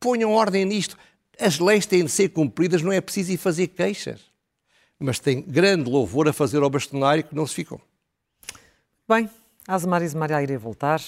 Ponham 0.00 0.32
ordem 0.32 0.64
nisto. 0.64 0.96
As 1.38 1.58
leis 1.58 1.86
têm 1.86 2.04
de 2.04 2.10
ser 2.10 2.30
cumpridas, 2.30 2.82
não 2.82 2.92
é 2.92 3.00
preciso 3.00 3.32
ir 3.32 3.36
fazer 3.36 3.68
queixas. 3.68 4.20
Mas 4.98 5.20
tem 5.20 5.40
grande 5.40 5.88
louvor 5.88 6.28
a 6.28 6.32
fazer 6.32 6.62
ao 6.62 6.70
bastonário 6.70 7.22
que 7.22 7.34
não 7.34 7.46
se 7.46 7.54
ficou. 7.54 7.80
Bem, 9.08 9.30
Azemar 9.66 10.02
e 10.02 10.08
Zemaria 10.08 10.42
irem 10.42 10.56
voltar. 10.56 11.00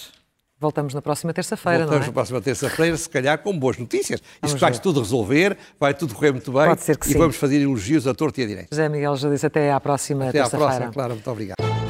Voltamos 0.61 0.93
na 0.93 1.01
próxima 1.01 1.33
terça-feira, 1.33 1.79
não 1.79 1.85
Voltamos 1.87 2.05
é? 2.05 2.09
na 2.09 2.13
próxima 2.13 2.41
terça-feira, 2.41 2.97
se 2.97 3.09
calhar 3.09 3.39
com 3.39 3.59
boas 3.59 3.79
notícias. 3.79 4.21
Vamos 4.43 4.55
Isto 4.55 4.61
vai 4.61 4.73
tudo 4.79 5.01
resolver, 5.01 5.57
vai 5.79 5.95
tudo 5.95 6.15
correr 6.15 6.33
muito 6.33 6.53
bem. 6.53 6.67
Pode 6.67 6.83
ser 6.83 6.99
que 6.99 7.07
e 7.07 7.13
sim. 7.13 7.19
vamos 7.19 7.37
fazer 7.37 7.61
elogios 7.63 8.07
a 8.07 8.13
torto 8.15 8.39
e 8.41 8.45
a 8.45 8.47
direito. 8.47 8.69
José 8.71 8.89
Miguel 8.89 9.17
já 9.17 9.31
disse 9.31 9.47
até 9.47 9.73
à 9.73 9.81
próxima 9.81 10.29
Até 10.29 10.39
à 10.39 10.43
terça-feira. 10.43 10.67
próxima, 10.73 10.93
claro. 10.93 11.15
Muito 11.15 11.31
obrigado. 11.31 11.90